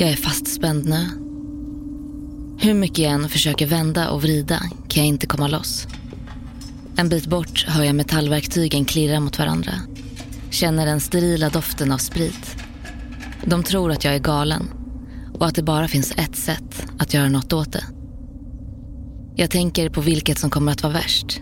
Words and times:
Jag 0.00 0.10
är 0.10 0.16
fastspänd 0.16 0.84
nu. 0.84 1.06
Hur 2.58 2.74
mycket 2.74 2.98
jag 2.98 3.12
än 3.12 3.28
försöker 3.28 3.66
vända 3.66 4.10
och 4.10 4.22
vrida 4.22 4.62
kan 4.88 5.02
jag 5.02 5.06
inte 5.06 5.26
komma 5.26 5.48
loss. 5.48 5.86
En 6.96 7.08
bit 7.08 7.26
bort 7.26 7.64
hör 7.68 7.84
jag 7.84 7.94
metallverktygen 7.94 8.84
klirra 8.84 9.20
mot 9.20 9.38
varandra. 9.38 9.72
Känner 10.50 10.86
den 10.86 11.00
sterila 11.00 11.48
doften 11.48 11.92
av 11.92 11.98
sprit. 11.98 12.56
De 13.44 13.62
tror 13.62 13.92
att 13.92 14.04
jag 14.04 14.14
är 14.14 14.18
galen 14.18 14.70
och 15.34 15.46
att 15.46 15.54
det 15.54 15.62
bara 15.62 15.88
finns 15.88 16.12
ett 16.16 16.36
sätt 16.36 16.86
att 16.98 17.14
göra 17.14 17.28
något 17.28 17.52
åt 17.52 17.72
det. 17.72 17.84
Jag 19.36 19.50
tänker 19.50 19.90
på 19.90 20.00
vilket 20.00 20.38
som 20.38 20.50
kommer 20.50 20.72
att 20.72 20.82
vara 20.82 20.92
värst. 20.92 21.40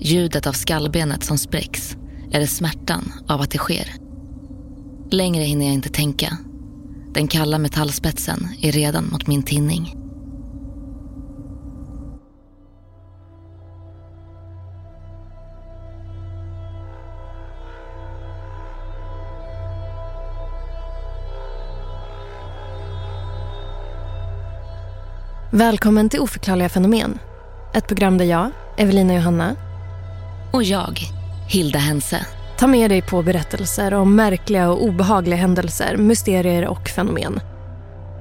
Ljudet 0.00 0.46
av 0.46 0.52
skallbenet 0.52 1.24
som 1.24 1.38
spräcks 1.38 1.96
eller 2.32 2.46
smärtan 2.46 3.12
av 3.28 3.40
att 3.40 3.50
det 3.50 3.58
sker. 3.58 3.94
Längre 5.10 5.44
hinner 5.44 5.66
jag 5.66 5.74
inte 5.74 5.88
tänka. 5.88 6.38
Den 7.14 7.28
kalla 7.28 7.58
metallspetsen 7.58 8.48
är 8.62 8.72
redan 8.72 9.08
mot 9.12 9.26
min 9.26 9.42
tinning. 9.42 9.96
Välkommen 25.52 26.08
till 26.08 26.20
Oförklarliga 26.20 26.68
fenomen. 26.68 27.18
Ett 27.74 27.88
program 27.88 28.18
där 28.18 28.24
jag, 28.24 28.50
Evelina 28.76 29.14
Johanna, 29.14 29.56
Och 30.52 30.62
jag, 30.62 31.00
Hilda 31.48 31.78
Hense, 31.78 32.26
Ta 32.60 32.66
med 32.66 32.90
dig 32.90 33.02
på 33.02 33.22
berättelser 33.22 33.94
om 33.94 34.16
märkliga 34.16 34.70
och 34.70 34.84
obehagliga 34.84 35.36
händelser, 35.36 35.96
mysterier 35.96 36.66
och 36.66 36.88
fenomen. 36.88 37.40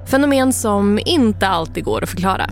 Fenomen 0.05 0.53
som 0.53 1.00
inte 1.05 1.47
alltid 1.47 1.83
går 1.83 2.03
att 2.03 2.09
förklara. 2.09 2.49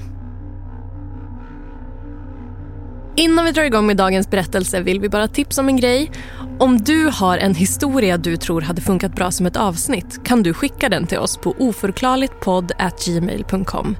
Innan 3.15 3.45
vi 3.45 3.51
drar 3.51 3.63
igång 3.63 3.87
med 3.87 3.97
dagens 3.97 4.29
berättelse 4.29 4.81
vill 4.81 4.99
vi 4.99 5.09
bara 5.09 5.27
tipsa 5.27 5.61
om 5.61 5.69
en 5.69 5.77
grej. 5.77 6.11
Om 6.59 6.77
du 6.77 7.09
har 7.13 7.37
en 7.37 7.55
historia 7.55 8.17
du 8.17 8.37
tror 8.37 8.61
hade 8.61 8.81
funkat 8.81 9.15
bra 9.15 9.31
som 9.31 9.45
ett 9.45 9.57
avsnitt 9.57 10.23
kan 10.23 10.43
du 10.43 10.53
skicka 10.53 10.89
den 10.89 11.07
till 11.07 11.19
oss 11.19 11.37
på 11.37 11.55
oförklarligtpodd.gmail.com. 11.59 13.97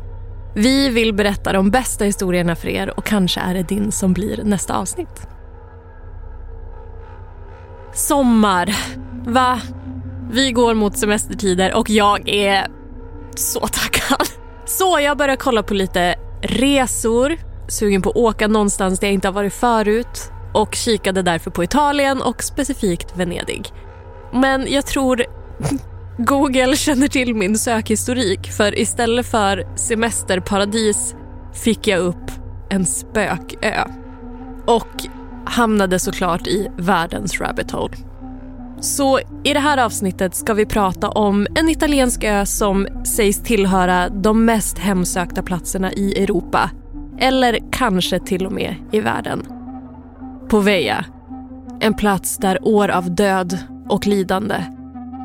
Vi 0.56 0.90
vill 0.90 1.14
berätta 1.14 1.54
de 1.54 1.72
bästa 1.72 2.06
historierna 2.06 2.56
för 2.56 2.68
er 2.68 2.98
och 2.98 3.06
kanske 3.06 3.40
är 3.40 3.54
det 3.54 3.64
din 3.64 3.92
som 3.92 4.14
blir 4.14 4.44
nästa 4.44 4.78
avsnitt. 4.78 5.37
Sommar. 7.98 8.76
Va? 9.26 9.62
Vi 10.32 10.52
går 10.52 10.74
mot 10.74 10.98
semestertider 10.98 11.74
och 11.74 11.90
jag 11.90 12.30
är 12.30 12.68
så 13.36 13.60
taggad. 13.60 14.28
Så 14.66 15.00
jag 15.00 15.18
börjar 15.18 15.36
kolla 15.36 15.64
på 15.64 15.74
lite 15.74 16.16
resor, 16.42 17.38
sugen 17.68 18.02
på 18.02 18.10
att 18.10 18.16
åka 18.16 18.48
någonstans 18.48 19.00
där 19.00 19.08
jag 19.08 19.14
inte 19.14 19.28
har 19.28 19.34
varit 19.34 19.54
förut 19.54 20.32
och 20.54 20.76
kikade 20.76 21.22
därför 21.22 21.52
på 21.52 21.64
Italien 21.64 22.22
och 22.22 22.44
specifikt 22.44 23.18
Venedig. 23.18 23.72
Men 24.34 24.72
jag 24.72 24.86
tror 24.86 25.26
Google 26.18 26.76
känner 26.76 27.08
till 27.08 27.36
min 27.36 27.58
sökhistorik 27.58 28.52
för 28.52 28.80
istället 28.80 29.26
för 29.26 29.76
semesterparadis 29.76 31.16
fick 31.54 31.88
jag 31.88 32.00
upp 32.00 32.32
en 32.70 32.86
spökö. 32.86 33.84
Och 34.66 35.08
hamnade 35.48 36.00
såklart 36.00 36.48
i 36.48 36.68
världens 36.78 37.42
rabbit 37.42 37.72
hole. 37.72 37.98
Så 38.80 39.20
i 39.20 39.54
det 39.54 39.60
här 39.60 39.78
avsnittet 39.78 40.36
ska 40.36 40.54
vi 40.54 40.66
prata 40.66 41.10
om 41.10 41.48
en 41.56 41.70
italiensk 41.70 42.24
ö 42.24 42.46
som 42.46 42.88
sägs 43.04 43.44
tillhöra 43.44 44.10
de 44.10 44.46
mest 44.46 44.78
hemsökta 44.78 45.44
platserna 45.44 45.94
i 45.94 46.24
Europa. 46.24 46.72
Eller 47.20 47.60
kanske 47.72 48.20
till 48.20 48.46
och 48.46 48.52
med 48.52 48.76
i 48.92 49.00
världen. 49.00 49.46
Poveja. 50.50 51.06
En 51.80 51.94
plats 51.94 52.38
där 52.38 52.68
år 52.68 52.90
av 52.90 53.16
död 53.16 53.58
och 53.90 54.08
lidande 54.08 54.64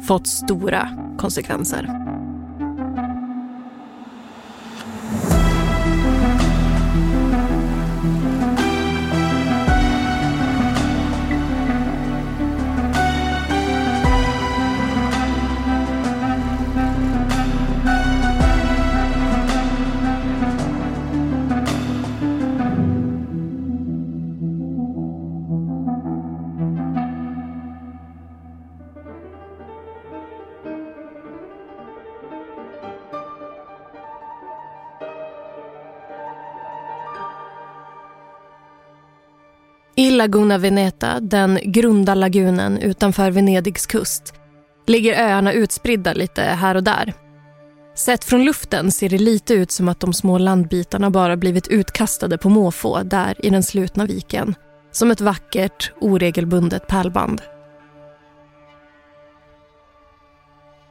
fått 0.07 0.27
stora 0.27 0.89
konsekvenser. 1.19 2.02
Laguna 40.23 40.59
Veneta, 40.59 41.21
den 41.21 41.59
grunda 41.63 42.15
lagunen 42.15 42.79
utanför 42.79 43.31
Venedigs 43.31 43.87
kust, 43.87 44.35
ligger 44.87 45.21
öarna 45.21 45.53
utspridda 45.53 46.13
lite 46.13 46.43
här 46.43 46.75
och 46.75 46.85
där. 46.85 47.15
Sett 47.95 48.25
från 48.25 48.45
luften 48.45 48.93
ser 48.93 49.09
det 49.09 49.19
lite 49.19 49.55
ut 49.55 49.71
som 49.71 49.89
att 49.89 50.01
de 50.01 50.13
små 50.13 50.39
landbitarna 50.39 51.11
bara 51.11 51.37
blivit 51.37 51.69
utkastade 51.69 52.39
på 52.39 52.49
måfå 52.49 53.03
där 53.03 53.47
i 53.47 53.51
den 53.51 53.63
slutna 53.63 54.07
viken. 54.07 54.55
Som 54.93 55.11
ett 55.11 55.21
vackert, 55.21 55.93
oregelbundet 56.01 56.87
pärlband. 56.87 57.43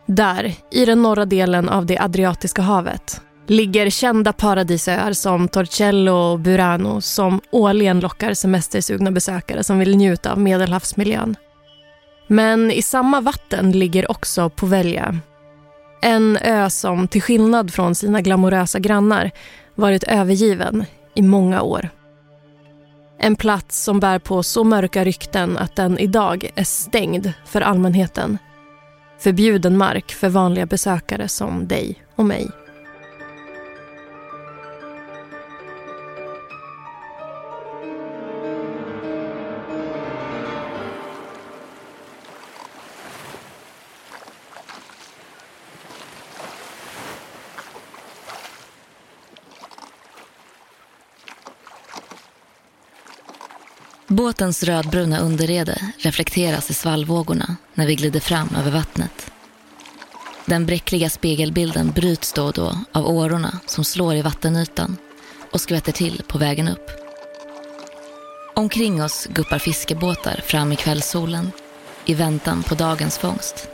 Där, 0.06 0.54
i 0.72 0.86
den 0.86 1.02
norra 1.02 1.26
delen 1.26 1.70
av 1.70 1.86
det 1.86 2.00
Adriatiska 2.00 2.62
havet, 2.62 3.22
ligger 3.48 3.90
kända 3.90 4.34
paradisöar 4.34 5.14
som 5.14 5.48
Torcello 5.48 6.14
och 6.14 6.40
Burano 6.40 7.02
som 7.02 7.42
årligen 7.52 8.00
lockar 8.00 8.34
semestersugna 8.34 9.12
besökare 9.12 9.64
som 9.64 9.80
vill 9.80 9.98
njuta 9.98 10.32
av 10.32 10.40
medelhavsmiljön. 10.40 11.36
Men 12.28 12.72
i 12.72 12.82
samma 12.82 13.22
vatten 13.22 13.72
ligger 13.72 14.12
också 14.12 14.50
Poveglia. 14.50 15.20
En 16.02 16.38
ö 16.38 16.70
som 16.70 17.08
till 17.08 17.22
skillnad 17.22 17.74
från 17.74 17.96
sina 17.96 18.22
glamorösa 18.22 18.80
grannar 18.80 19.32
varit 19.76 20.04
övergiven 20.04 20.86
i 21.16 21.22
många 21.22 21.62
år. 21.62 21.90
En 23.20 23.36
plats 23.36 23.84
som 23.84 24.00
bär 24.00 24.20
på 24.20 24.44
så 24.44 24.64
mörka 24.64 25.06
rykten 25.06 25.58
att 25.58 25.76
den 25.76 26.00
idag 26.00 26.52
är 26.56 26.64
stängd 26.64 27.34
för 27.46 27.62
allmänheten. 27.62 28.38
Förbjuden 29.20 29.78
mark 29.78 30.12
för 30.12 30.30
vanliga 30.30 30.66
besökare 30.66 31.28
som 31.28 31.68
dig 31.68 31.96
och 32.16 32.26
mig. 32.26 32.50
Båtens 54.12 54.64
rödbruna 54.64 55.20
underrede 55.20 55.92
reflekteras 55.98 56.70
i 56.70 56.74
svallvågorna 56.74 57.56
när 57.74 57.88
vi 57.88 57.96
glider 57.96 58.20
fram 58.20 58.56
över 58.60 58.72
vattnet. 58.72 59.32
Den 60.46 60.66
bräckliga 60.66 61.10
spegelbilden 61.10 61.92
bryts 61.92 62.34
då 62.34 62.46
och 62.46 62.54
då 62.54 62.78
av 62.92 63.08
årorna 63.08 63.60
som 63.66 63.84
slår 63.84 64.16
i 64.16 64.22
vattenytan 64.22 64.98
och 65.52 65.62
skvätter 65.62 65.92
till 65.92 66.24
på 66.28 66.38
vägen 66.38 66.68
upp. 66.68 66.92
Omkring 68.56 69.04
oss 69.04 69.28
guppar 69.30 69.60
fiskebåtar 69.60 70.42
fram 70.46 70.72
i 70.72 70.76
kvällssolen 70.76 71.52
i 72.06 72.14
väntan 72.14 72.64
på 72.64 72.76
dagens 72.76 73.18
fångst. 73.18 73.68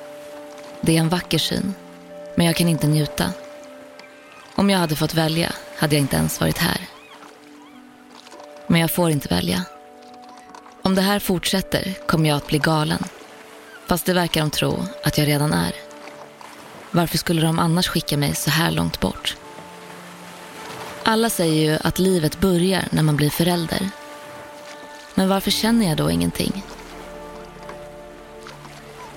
Det 0.81 0.95
är 0.97 0.99
en 0.99 1.09
vacker 1.09 1.37
syn, 1.37 1.73
men 2.35 2.45
jag 2.45 2.55
kan 2.55 2.67
inte 2.67 2.87
njuta. 2.87 3.31
Om 4.55 4.69
jag 4.69 4.79
hade 4.79 4.95
fått 4.95 5.13
välja 5.13 5.53
hade 5.77 5.95
jag 5.95 6.01
inte 6.01 6.15
ens 6.15 6.39
varit 6.39 6.57
här. 6.57 6.81
Men 8.67 8.81
jag 8.81 8.91
får 8.91 9.11
inte 9.11 9.27
välja. 9.27 9.65
Om 10.87 10.95
det 10.95 11.01
här 11.01 11.19
fortsätter 11.19 11.93
kommer 12.07 12.29
jag 12.29 12.37
att 12.37 12.47
bli 12.47 12.59
galen. 12.59 13.03
Fast 13.87 14.05
det 14.05 14.13
verkar 14.13 14.41
de 14.41 14.49
tro 14.49 14.85
att 15.03 15.17
jag 15.17 15.27
redan 15.27 15.53
är. 15.53 15.71
Varför 16.91 17.17
skulle 17.17 17.41
de 17.41 17.59
annars 17.59 17.87
skicka 17.87 18.17
mig 18.17 18.35
så 18.35 18.49
här 18.49 18.71
långt 18.71 18.99
bort? 18.99 19.35
Alla 21.03 21.29
säger 21.29 21.71
ju 21.71 21.79
att 21.83 21.99
livet 21.99 22.39
börjar 22.39 22.87
när 22.91 23.03
man 23.03 23.15
blir 23.15 23.29
förälder. 23.29 23.89
Men 25.15 25.29
varför 25.29 25.51
känner 25.51 25.87
jag 25.87 25.97
då 25.97 26.11
ingenting? 26.11 26.63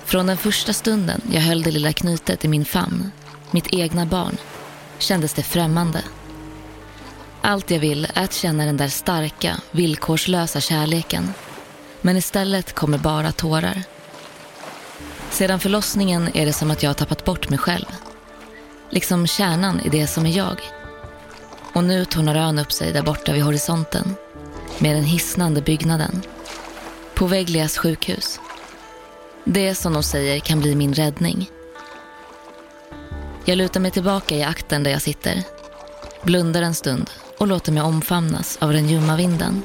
Från 0.05 0.27
den 0.27 0.37
första 0.37 0.73
stunden 0.73 1.21
jag 1.33 1.41
höll 1.41 1.63
det 1.63 1.71
lilla 1.71 1.93
knytet 1.93 2.45
i 2.45 2.47
min 2.47 2.65
famn, 2.65 3.11
mitt 3.51 3.73
egna 3.73 4.05
barn, 4.05 4.37
kändes 4.97 5.33
det 5.33 5.43
främmande. 5.43 6.01
Allt 7.41 7.71
jag 7.71 7.79
vill 7.79 8.07
är 8.13 8.23
att 8.23 8.33
känna 8.33 8.65
den 8.65 8.77
där 8.77 8.87
starka, 8.87 9.57
villkorslösa 9.71 10.61
kärleken 10.61 11.33
men 12.01 12.17
istället 12.17 12.75
kommer 12.75 12.97
bara 12.97 13.31
tårar. 13.31 13.83
Sedan 15.29 15.59
förlossningen 15.59 16.29
är 16.33 16.45
det 16.45 16.53
som 16.53 16.71
att 16.71 16.83
jag 16.83 16.89
har 16.89 16.93
tappat 16.93 17.25
bort 17.25 17.49
mig 17.49 17.59
själv. 17.59 17.85
Liksom 18.89 19.27
kärnan 19.27 19.79
i 19.79 19.89
det 19.89 20.07
som 20.07 20.25
är 20.25 20.37
jag. 20.37 20.61
Och 21.73 21.83
nu 21.83 22.05
tornar 22.05 22.35
ön 22.35 22.59
upp 22.59 22.71
sig 22.71 22.93
där 22.93 23.01
borta 23.01 23.33
vid 23.33 23.43
horisonten. 23.43 24.15
Med 24.79 24.95
den 24.95 25.03
hisnande 25.03 25.61
byggnaden. 25.61 26.21
På 27.13 27.27
Veglias 27.27 27.77
sjukhus. 27.77 28.39
Det 29.43 29.75
som 29.75 29.93
de 29.93 30.03
säger 30.03 30.39
kan 30.39 30.59
bli 30.59 30.75
min 30.75 30.93
räddning. 30.93 31.49
Jag 33.45 33.57
lutar 33.57 33.79
mig 33.79 33.91
tillbaka 33.91 34.35
i 34.35 34.43
akten 34.43 34.83
där 34.83 34.91
jag 34.91 35.01
sitter. 35.01 35.43
Blundar 36.23 36.61
en 36.61 36.75
stund 36.75 37.09
och 37.37 37.47
låter 37.47 37.71
mig 37.71 37.83
omfamnas 37.83 38.57
av 38.61 38.73
den 38.73 38.89
ljumma 38.89 39.15
vinden 39.15 39.63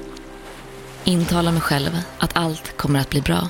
intalar 1.06 1.53
mig 1.53 1.61
själv 1.61 1.91
att 2.19 2.37
allt 2.37 2.76
kommer 2.76 3.00
att 3.00 3.11
bli 3.11 3.20
bra. 3.20 3.49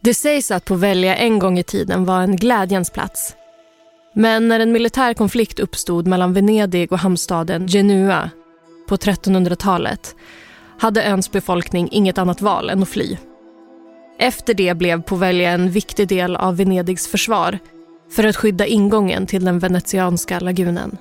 Det 0.00 0.14
sägs 0.14 0.50
att 0.50 0.64
Poveglia 0.64 1.16
en 1.16 1.38
gång 1.38 1.58
i 1.58 1.62
tiden 1.62 2.04
var 2.04 2.20
en 2.20 2.36
glädjens 2.36 2.90
plats. 2.90 3.34
Men 4.14 4.48
när 4.48 4.60
en 4.60 4.72
militär 4.72 5.14
konflikt 5.14 5.60
uppstod 5.60 6.06
mellan 6.06 6.32
Venedig 6.32 6.92
och 6.92 6.98
hamnstaden 6.98 7.68
Genua 7.68 8.30
på 8.88 8.96
1300-talet 8.96 10.16
hade 10.78 11.04
öns 11.04 11.32
befolkning 11.32 11.88
inget 11.92 12.18
annat 12.18 12.40
val 12.40 12.70
än 12.70 12.82
att 12.82 12.88
fly. 12.88 13.16
Efter 14.18 14.54
det 14.54 14.74
blev 14.74 15.02
Poveglia 15.02 15.50
en 15.50 15.70
viktig 15.70 16.08
del 16.08 16.36
av 16.36 16.56
Venedigs 16.56 17.08
försvar 17.08 17.58
för 18.10 18.24
att 18.24 18.36
skydda 18.36 18.66
ingången 18.66 19.26
till 19.26 19.44
den 19.44 19.58
venetianska 19.58 20.40
lagunen. 20.40 20.98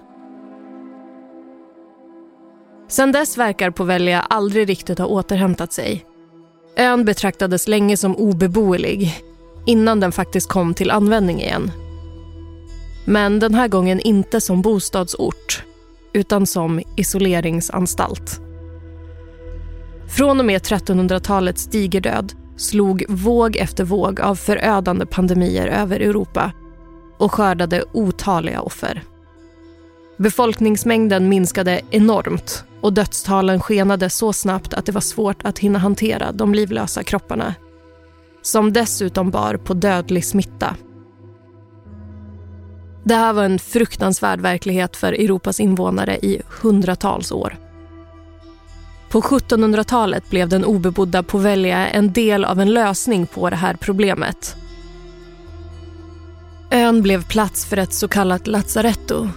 Sedan 2.87 3.11
dess 3.11 3.37
verkar 3.37 3.71
Poveglia 3.71 4.21
aldrig 4.21 4.69
riktigt 4.69 4.99
ha 4.99 5.05
återhämtat 5.05 5.73
sig. 5.73 6.05
Ön 6.77 7.05
betraktades 7.05 7.67
länge 7.67 7.97
som 7.97 8.15
obeboelig 8.15 9.23
innan 9.65 9.99
den 9.99 10.11
faktiskt 10.11 10.49
kom 10.49 10.73
till 10.73 10.91
användning 10.91 11.41
igen. 11.41 11.71
Men 13.05 13.39
den 13.39 13.53
här 13.55 13.67
gången 13.67 13.99
inte 13.99 14.41
som 14.41 14.61
bostadsort 14.61 15.63
utan 16.13 16.47
som 16.47 16.81
isoleringsanstalt. 16.97 18.41
Från 20.17 20.39
och 20.39 20.45
med 20.45 20.61
1300-talets 20.61 21.65
digerdöd 21.65 22.33
slog 22.61 23.05
våg 23.09 23.55
efter 23.55 23.83
våg 23.83 24.21
av 24.21 24.35
förödande 24.35 25.05
pandemier 25.05 25.67
över 25.67 25.99
Europa 25.99 26.51
och 27.17 27.31
skördade 27.31 27.83
otaliga 27.91 28.61
offer. 28.61 29.03
Befolkningsmängden 30.17 31.29
minskade 31.29 31.81
enormt 31.91 32.63
och 32.81 32.93
dödstalen 32.93 33.59
skenade 33.59 34.09
så 34.09 34.33
snabbt 34.33 34.73
att 34.73 34.85
det 34.85 34.91
var 34.91 35.01
svårt 35.01 35.45
att 35.45 35.59
hinna 35.59 35.79
hantera 35.79 36.31
de 36.31 36.53
livlösa 36.53 37.03
kropparna 37.03 37.55
som 38.41 38.73
dessutom 38.73 39.31
bar 39.31 39.55
på 39.55 39.73
dödlig 39.73 40.25
smitta. 40.25 40.75
Det 43.03 43.15
här 43.15 43.33
var 43.33 43.43
en 43.43 43.59
fruktansvärd 43.59 44.39
verklighet 44.39 44.95
för 44.95 45.13
Europas 45.13 45.59
invånare 45.59 46.17
i 46.17 46.41
hundratals 46.61 47.31
år. 47.31 47.70
På 49.11 49.21
1700-talet 49.21 50.29
blev 50.29 50.49
den 50.49 50.65
obebodda 50.65 51.23
Povelja 51.23 51.89
en 51.89 52.13
del 52.13 52.45
av 52.45 52.59
en 52.59 52.73
lösning 52.73 53.27
på 53.27 53.49
det 53.49 53.55
här 53.55 53.73
problemet. 53.73 54.55
Ön 56.69 57.01
blev 57.01 57.27
plats 57.27 57.65
för 57.65 57.77
ett 57.77 57.93
så 57.93 58.07
kallat 58.07 58.47
lazaretto. 58.47 59.29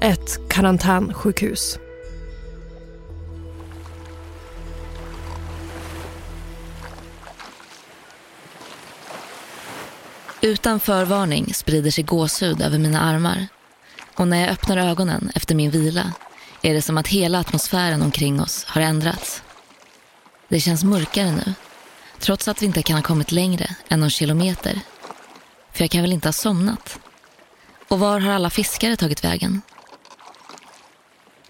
Ett 0.00 0.48
karantänsjukhus. 0.48 1.78
Utan 10.40 10.80
förvarning 10.80 11.54
sprider 11.54 11.90
sig 11.90 12.04
gåshud 12.04 12.62
över 12.62 12.78
mina 12.78 13.00
armar. 13.00 13.46
Och 14.14 14.28
när 14.28 14.40
jag 14.40 14.50
öppnar 14.50 14.76
ögonen 14.76 15.30
efter 15.34 15.54
min 15.54 15.70
vila 15.70 16.12
är 16.62 16.74
det 16.74 16.82
som 16.82 16.98
att 16.98 17.08
hela 17.08 17.38
atmosfären 17.38 18.02
omkring 18.02 18.40
oss 18.40 18.64
har 18.64 18.80
ändrats. 18.80 19.42
Det 20.48 20.60
känns 20.60 20.84
mörkare 20.84 21.30
nu, 21.30 21.54
trots 22.18 22.48
att 22.48 22.62
vi 22.62 22.66
inte 22.66 22.82
kan 22.82 22.96
ha 22.96 23.02
kommit 23.02 23.32
längre 23.32 23.76
än 23.88 24.00
någon 24.00 24.10
kilometer. 24.10 24.80
För 25.72 25.84
jag 25.84 25.90
kan 25.90 26.02
väl 26.02 26.12
inte 26.12 26.28
ha 26.28 26.32
somnat? 26.32 26.98
Och 27.88 27.98
var 27.98 28.20
har 28.20 28.32
alla 28.32 28.50
fiskare 28.50 28.96
tagit 28.96 29.24
vägen? 29.24 29.62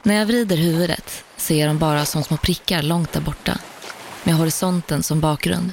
När 0.02 0.14
jag 0.14 0.26
vrider 0.26 0.56
huvudet 0.56 1.24
ser 1.36 1.60
jag 1.60 1.68
dem 1.68 1.78
bara 1.78 2.04
som 2.04 2.24
små 2.24 2.36
prickar 2.36 2.82
långt 2.82 3.12
där 3.12 3.20
borta, 3.20 3.58
med 4.24 4.34
horisonten 4.34 5.02
som 5.02 5.20
bakgrund. 5.20 5.72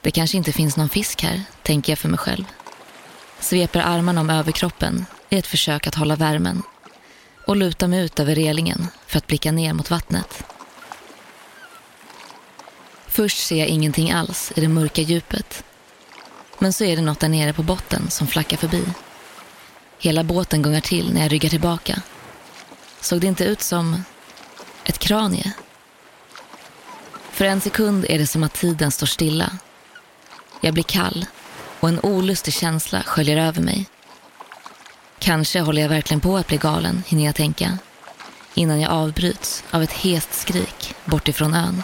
Det 0.00 0.10
kanske 0.10 0.36
inte 0.36 0.52
finns 0.52 0.76
någon 0.76 0.88
fisk 0.88 1.22
här, 1.22 1.42
tänker 1.62 1.92
jag 1.92 1.98
för 1.98 2.08
mig 2.08 2.18
själv. 2.18 2.44
Sveper 3.40 3.80
armarna 3.80 4.20
om 4.20 4.30
överkroppen 4.30 5.06
i 5.28 5.38
ett 5.38 5.46
försök 5.46 5.86
att 5.86 5.94
hålla 5.94 6.16
värmen 6.16 6.62
och 7.52 7.56
lutar 7.56 7.88
mig 7.88 8.04
ut 8.04 8.20
över 8.20 8.34
relingen 8.34 8.88
för 9.06 9.18
att 9.18 9.26
blicka 9.26 9.52
ner 9.52 9.72
mot 9.72 9.90
vattnet. 9.90 10.44
Först 13.06 13.46
ser 13.46 13.56
jag 13.56 13.68
ingenting 13.68 14.10
alls 14.10 14.52
i 14.56 14.60
det 14.60 14.68
mörka 14.68 15.02
djupet. 15.02 15.64
Men 16.58 16.72
så 16.72 16.84
är 16.84 16.96
det 16.96 17.02
något 17.02 17.20
där 17.20 17.28
nere 17.28 17.52
på 17.52 17.62
botten 17.62 18.10
som 18.10 18.26
flackar 18.26 18.56
förbi. 18.56 18.84
Hela 19.98 20.24
båten 20.24 20.62
gungar 20.62 20.80
till 20.80 21.12
när 21.12 21.22
jag 21.22 21.32
ryggar 21.32 21.50
tillbaka. 21.50 22.02
Såg 23.00 23.20
det 23.20 23.26
inte 23.26 23.44
ut 23.44 23.62
som 23.62 24.04
ett 24.84 24.98
kranie? 24.98 25.52
För 27.30 27.44
en 27.44 27.60
sekund 27.60 28.06
är 28.08 28.18
det 28.18 28.26
som 28.26 28.42
att 28.42 28.54
tiden 28.54 28.90
står 28.90 29.06
stilla. 29.06 29.58
Jag 30.60 30.74
blir 30.74 30.84
kall 30.84 31.26
och 31.80 31.88
en 31.88 32.00
olustig 32.02 32.54
känsla 32.54 33.02
sköljer 33.02 33.36
över 33.36 33.62
mig. 33.62 33.86
Kanske 35.22 35.60
håller 35.60 35.82
jag 35.82 35.88
verkligen 35.88 36.20
på 36.20 36.36
att 36.36 36.46
bli 36.46 36.56
galen, 36.56 37.02
hinner 37.06 37.24
jag 37.24 37.34
tänka. 37.34 37.78
Innan 38.54 38.80
jag 38.80 38.92
avbryts 38.92 39.64
av 39.70 39.82
ett 39.82 39.92
hest 39.92 40.34
skrik 40.34 40.94
bortifrån 41.04 41.54
ön. 41.54 41.82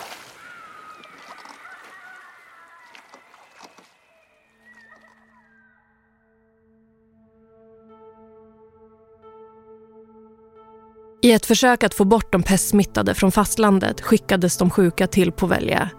I 11.23 11.33
ett 11.33 11.47
försök 11.47 11.83
att 11.83 11.95
få 11.95 12.05
bort 12.05 12.33
de 12.33 12.43
pestsmittade 12.43 13.15
från 13.15 13.33
fastlandet 13.33 14.01
skickades 14.01 14.57
de 14.57 14.71
sjuka 14.71 15.07
till 15.07 15.33
Povelja 15.33 15.91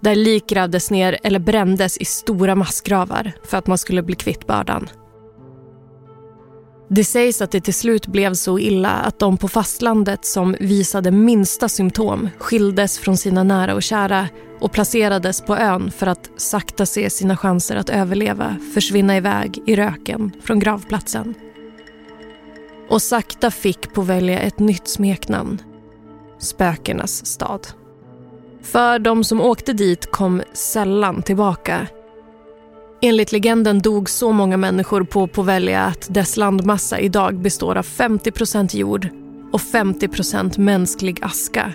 där 0.00 0.14
lik 0.14 0.48
grävdes 0.48 0.90
ner 0.90 1.18
eller 1.22 1.38
brändes 1.38 1.98
i 1.98 2.04
stora 2.04 2.54
massgravar 2.54 3.32
för 3.44 3.56
att 3.56 3.66
man 3.66 3.78
skulle 3.78 4.02
bli 4.02 4.14
kvitt 4.14 4.46
bördan. 4.46 4.88
Det 6.90 7.04
sägs 7.04 7.42
att 7.42 7.50
det 7.50 7.60
till 7.60 7.74
slut 7.74 8.06
blev 8.06 8.34
så 8.34 8.58
illa 8.58 8.90
att 8.90 9.18
de 9.18 9.36
på 9.36 9.48
fastlandet 9.48 10.24
som 10.24 10.56
visade 10.60 11.10
minsta 11.10 11.68
symptom 11.68 12.28
skildes 12.38 12.98
från 12.98 13.16
sina 13.16 13.42
nära 13.42 13.74
och 13.74 13.82
kära 13.82 14.28
och 14.60 14.72
placerades 14.72 15.40
på 15.40 15.56
ön 15.56 15.90
för 15.90 16.06
att 16.06 16.30
sakta 16.36 16.86
se 16.86 17.10
sina 17.10 17.36
chanser 17.36 17.76
att 17.76 17.90
överleva 17.90 18.56
försvinna 18.74 19.16
iväg 19.16 19.58
i 19.66 19.76
röken 19.76 20.32
från 20.42 20.58
gravplatsen. 20.58 21.34
Och 22.88 23.02
sakta 23.02 23.50
fick 23.50 23.94
Povelja 23.94 24.38
ett 24.38 24.58
nytt 24.58 24.88
smeknamn. 24.88 25.62
Spökenas 26.38 27.26
stad. 27.26 27.66
För 28.62 28.98
de 28.98 29.24
som 29.24 29.40
åkte 29.40 29.72
dit 29.72 30.10
kom 30.10 30.42
sällan 30.52 31.22
tillbaka. 31.22 31.86
Enligt 33.00 33.32
legenden 33.32 33.78
dog 33.78 34.10
så 34.10 34.32
många 34.32 34.56
människor 34.56 35.04
på 35.04 35.26
Povelia 35.26 35.84
att 35.84 36.14
dess 36.14 36.36
landmassa 36.36 36.98
idag 36.98 37.34
består 37.38 37.76
av 37.76 37.84
50% 37.84 38.76
jord 38.76 39.08
och 39.52 39.60
50% 39.60 40.58
mänsklig 40.58 41.18
aska. 41.22 41.72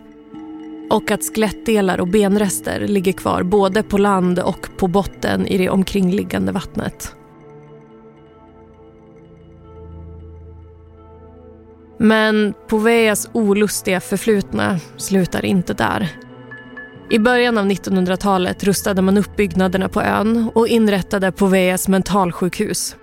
Och 0.89 1.11
att 1.11 1.23
skelettdelar 1.23 1.99
och 1.99 2.07
benrester 2.07 2.87
ligger 2.87 3.11
kvar 3.11 3.43
både 3.43 3.83
på 3.83 3.97
land 3.97 4.39
och 4.39 4.67
på 4.77 4.87
botten 4.87 5.47
i 5.47 5.57
det 5.57 5.69
omkringliggande 5.69 6.51
vattnet. 6.51 7.15
Men 11.97 12.53
Poveas 12.67 13.29
olustiga 13.33 13.99
förflutna 13.99 14.79
slutar 14.97 15.45
inte 15.45 15.73
där. 15.73 16.22
I 17.09 17.19
början 17.19 17.57
av 17.57 17.65
1900-talet 17.65 18.63
rustade 18.63 19.01
man 19.01 19.17
upp 19.17 19.35
byggnaderna 19.35 19.89
på 19.89 20.01
ön 20.01 20.51
och 20.55 20.67
inrättade 20.67 21.31
Poveas 21.31 21.87
mentalsjukhus. 21.87 22.95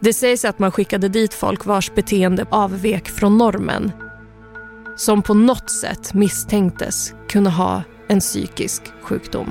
Det 0.00 0.12
sägs 0.12 0.44
att 0.44 0.58
man 0.58 0.72
skickade 0.72 1.08
dit 1.08 1.34
folk 1.34 1.66
vars 1.66 1.94
beteende 1.94 2.46
avvek 2.50 3.08
från 3.08 3.38
normen. 3.38 3.92
Som 4.96 5.22
på 5.22 5.34
något 5.34 5.70
sätt 5.70 6.14
misstänktes 6.14 7.14
kunna 7.28 7.50
ha 7.50 7.82
en 8.08 8.20
psykisk 8.20 8.82
sjukdom. 9.02 9.50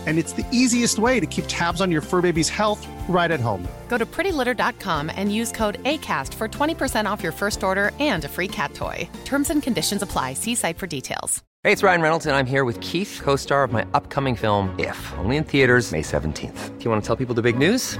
and 0.07 0.17
it's 0.17 0.33
the 0.33 0.45
easiest 0.51 0.97
way 0.97 1.19
to 1.19 1.27
keep 1.27 1.45
tabs 1.47 1.81
on 1.81 1.91
your 1.91 2.01
fur 2.01 2.21
baby's 2.21 2.49
health 2.49 2.87
right 3.07 3.29
at 3.29 3.39
home. 3.39 3.67
Go 3.87 3.99
to 3.99 4.05
prettylitter.com 4.05 5.11
and 5.15 5.31
use 5.31 5.51
code 5.51 5.83
ACAST 5.83 6.33
for 6.33 6.47
20% 6.47 7.05
off 7.05 7.21
your 7.21 7.33
first 7.33 7.63
order 7.63 7.91
and 7.99 8.25
a 8.25 8.29
free 8.29 8.47
cat 8.47 8.73
toy. 8.73 9.07
Terms 9.25 9.49
and 9.49 9.61
conditions 9.61 10.01
apply. 10.01 10.33
See 10.33 10.55
site 10.55 10.79
for 10.79 10.87
details. 10.87 11.43
Hey, 11.63 11.71
it's 11.71 11.83
Ryan 11.83 12.01
Reynolds, 12.01 12.25
and 12.25 12.35
I'm 12.35 12.47
here 12.47 12.65
with 12.65 12.81
Keith, 12.81 13.21
co 13.21 13.35
star 13.35 13.63
of 13.63 13.71
my 13.71 13.85
upcoming 13.93 14.35
film, 14.35 14.73
If, 14.79 14.97
only 15.19 15.35
in 15.35 15.43
theaters, 15.43 15.91
May 15.91 16.01
17th. 16.01 16.79
Do 16.79 16.83
you 16.83 16.89
want 16.89 17.03
to 17.03 17.07
tell 17.07 17.15
people 17.15 17.35
the 17.35 17.43
big 17.43 17.55
news? 17.55 17.99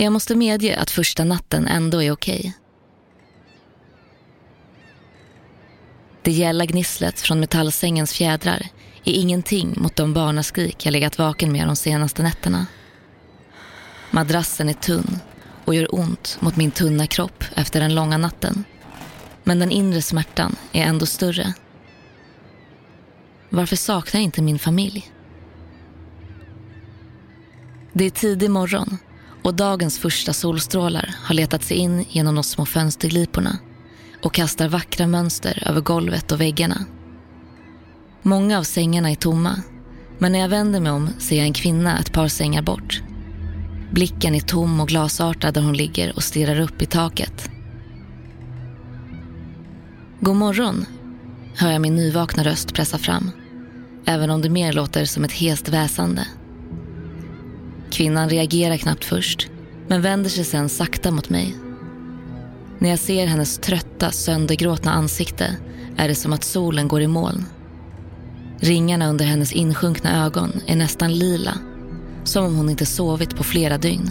Jag 0.00 0.12
måste 0.12 0.34
medge 0.34 0.76
att 0.76 0.90
första 0.90 1.24
natten 1.24 1.66
ändå 1.66 2.02
är 2.02 2.10
okej. 2.10 2.54
Det 6.22 6.30
gälla 6.30 6.64
gnisslet 6.64 7.20
från 7.20 7.40
metallsängens 7.40 8.12
fjädrar 8.12 8.66
är 9.04 9.12
ingenting 9.12 9.74
mot 9.76 9.96
de 9.96 10.14
barnaskrik 10.14 10.86
jag 10.86 10.92
legat 10.92 11.18
vaken 11.18 11.52
med 11.52 11.66
de 11.66 11.76
senaste 11.76 12.22
nätterna. 12.22 12.66
Madrassen 14.10 14.68
är 14.68 14.72
tunn 14.72 15.18
och 15.64 15.74
gör 15.74 15.94
ont 15.94 16.38
mot 16.40 16.56
min 16.56 16.70
tunna 16.70 17.06
kropp 17.06 17.44
efter 17.54 17.80
den 17.80 17.94
långa 17.94 18.18
natten. 18.18 18.64
Men 19.44 19.58
den 19.58 19.70
inre 19.70 20.02
smärtan 20.02 20.56
är 20.72 20.82
ändå 20.82 21.06
större. 21.06 21.52
Varför 23.50 23.76
saknar 23.76 24.20
jag 24.20 24.24
inte 24.24 24.42
min 24.42 24.58
familj? 24.58 25.12
Det 27.92 28.04
är 28.04 28.10
tidig 28.10 28.50
morgon 28.50 28.98
och 29.48 29.54
dagens 29.54 29.98
första 29.98 30.32
solstrålar 30.32 31.14
har 31.22 31.34
letat 31.34 31.64
sig 31.64 31.76
in 31.76 32.04
genom 32.08 32.34
de 32.34 32.44
små 32.44 32.66
fönstergliporna 32.66 33.58
och 34.22 34.34
kastar 34.34 34.68
vackra 34.68 35.06
mönster 35.06 35.62
över 35.66 35.80
golvet 35.80 36.32
och 36.32 36.40
väggarna. 36.40 36.84
Många 38.22 38.58
av 38.58 38.62
sängarna 38.62 39.10
är 39.10 39.14
tomma, 39.14 39.62
men 40.18 40.32
när 40.32 40.38
jag 40.38 40.48
vänder 40.48 40.80
mig 40.80 40.92
om 40.92 41.10
ser 41.18 41.36
jag 41.36 41.46
en 41.46 41.52
kvinna 41.52 41.98
ett 41.98 42.12
par 42.12 42.28
sängar 42.28 42.62
bort. 42.62 43.02
Blicken 43.92 44.34
är 44.34 44.40
tom 44.40 44.80
och 44.80 44.88
glasartad 44.88 45.54
där 45.54 45.62
hon 45.62 45.76
ligger 45.76 46.16
och 46.16 46.22
stirrar 46.22 46.60
upp 46.60 46.82
i 46.82 46.86
taket. 46.86 47.50
God 50.20 50.36
morgon, 50.36 50.86
hör 51.56 51.72
jag 51.72 51.80
min 51.80 51.96
nyvakna 51.96 52.44
röst 52.44 52.74
pressa 52.74 52.98
fram, 52.98 53.30
även 54.06 54.30
om 54.30 54.42
det 54.42 54.50
mer 54.50 54.72
låter 54.72 55.04
som 55.04 55.24
ett 55.24 55.32
hest 55.32 55.68
väsande. 55.68 56.26
Kvinnan 57.90 58.28
reagerar 58.28 58.76
knappt 58.76 59.04
först, 59.04 59.50
men 59.88 60.02
vänder 60.02 60.30
sig 60.30 60.44
sen 60.44 60.68
sakta 60.68 61.10
mot 61.10 61.30
mig. 61.30 61.56
När 62.78 62.90
jag 62.90 62.98
ser 62.98 63.26
hennes 63.26 63.58
trötta, 63.58 64.10
söndergråtna 64.10 64.92
ansikte 64.92 65.56
är 65.96 66.08
det 66.08 66.14
som 66.14 66.32
att 66.32 66.44
solen 66.44 66.88
går 66.88 67.02
i 67.02 67.06
moln. 67.06 67.44
Ringarna 68.60 69.08
under 69.08 69.24
hennes 69.24 69.52
insjunkna 69.52 70.24
ögon 70.26 70.52
är 70.66 70.76
nästan 70.76 71.12
lila, 71.12 71.58
som 72.24 72.44
om 72.44 72.56
hon 72.56 72.70
inte 72.70 72.86
sovit 72.86 73.36
på 73.36 73.44
flera 73.44 73.78
dygn. 73.78 74.10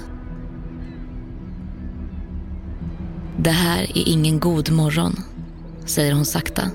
Det 3.38 3.50
här 3.50 3.82
är 3.84 4.08
ingen 4.10 4.40
god 4.40 4.72
morgon, 4.72 5.16
säger 5.86 6.14
hon 6.14 6.26
sakta. 6.26 6.72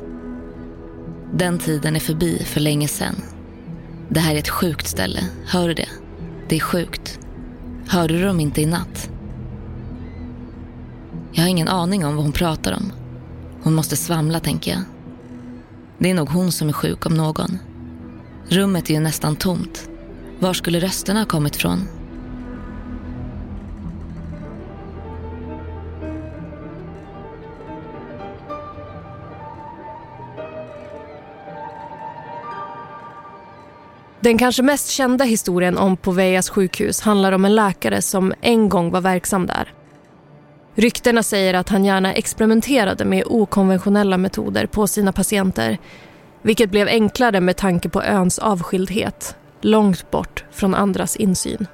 Den 1.34 1.58
tiden 1.58 1.96
är 1.96 2.00
förbi 2.00 2.42
för 2.44 2.60
länge 2.60 2.88
sedan. 2.88 3.22
Det 4.08 4.20
här 4.20 4.34
är 4.34 4.38
ett 4.38 4.48
sjukt 4.48 4.86
ställe, 4.86 5.24
hör 5.46 5.68
du 5.68 5.74
det? 5.74 5.88
Det 6.52 6.56
är 6.56 6.60
sjukt. 6.60 7.18
Hörde 7.88 8.14
du 8.14 8.24
dem 8.24 8.40
inte 8.40 8.60
i 8.60 8.66
natt? 8.66 9.10
Jag 11.32 11.42
har 11.42 11.48
ingen 11.48 11.68
aning 11.68 12.06
om 12.06 12.16
vad 12.16 12.24
hon 12.24 12.32
pratar 12.32 12.72
om. 12.72 12.92
Hon 13.62 13.74
måste 13.74 13.96
svamla, 13.96 14.40
tänker 14.40 14.70
jag. 14.70 14.80
Det 15.98 16.10
är 16.10 16.14
nog 16.14 16.28
hon 16.28 16.52
som 16.52 16.68
är 16.68 16.72
sjuk 16.72 17.06
om 17.06 17.14
någon. 17.14 17.58
Rummet 18.48 18.90
är 18.90 18.94
ju 18.94 19.00
nästan 19.00 19.36
tomt. 19.36 19.88
Var 20.38 20.52
skulle 20.52 20.80
rösterna 20.80 21.20
ha 21.20 21.26
kommit 21.26 21.56
från? 21.56 21.88
Den 34.22 34.38
kanske 34.38 34.62
mest 34.62 34.90
kända 34.90 35.24
historien 35.24 35.78
om 35.78 35.96
Poveas 35.96 36.50
sjukhus 36.50 37.00
handlar 37.00 37.32
om 37.32 37.44
en 37.44 37.54
läkare 37.54 38.02
som 38.02 38.34
en 38.40 38.68
gång 38.68 38.90
var 38.90 39.00
verksam 39.00 39.46
där. 39.46 39.72
Ryktena 40.74 41.22
säger 41.22 41.54
att 41.54 41.68
han 41.68 41.84
gärna 41.84 42.14
experimenterade 42.14 43.04
med 43.04 43.24
okonventionella 43.26 44.18
metoder 44.18 44.66
på 44.66 44.86
sina 44.86 45.12
patienter 45.12 45.78
vilket 46.42 46.70
blev 46.70 46.88
enklare 46.88 47.40
med 47.40 47.56
tanke 47.56 47.88
på 47.88 48.02
öns 48.02 48.38
avskildhet 48.38 49.36
långt 49.60 50.10
bort 50.10 50.44
från 50.52 50.74
andras 50.74 51.16
insyn. 51.16 51.66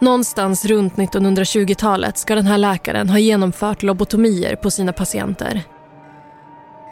Någonstans 0.00 0.64
runt 0.64 0.94
1920-talet 0.94 2.18
ska 2.18 2.34
den 2.34 2.46
här 2.46 2.58
läkaren 2.58 3.08
ha 3.08 3.18
genomfört 3.18 3.82
lobotomier 3.82 4.56
på 4.56 4.70
sina 4.70 4.92
patienter 4.92 5.62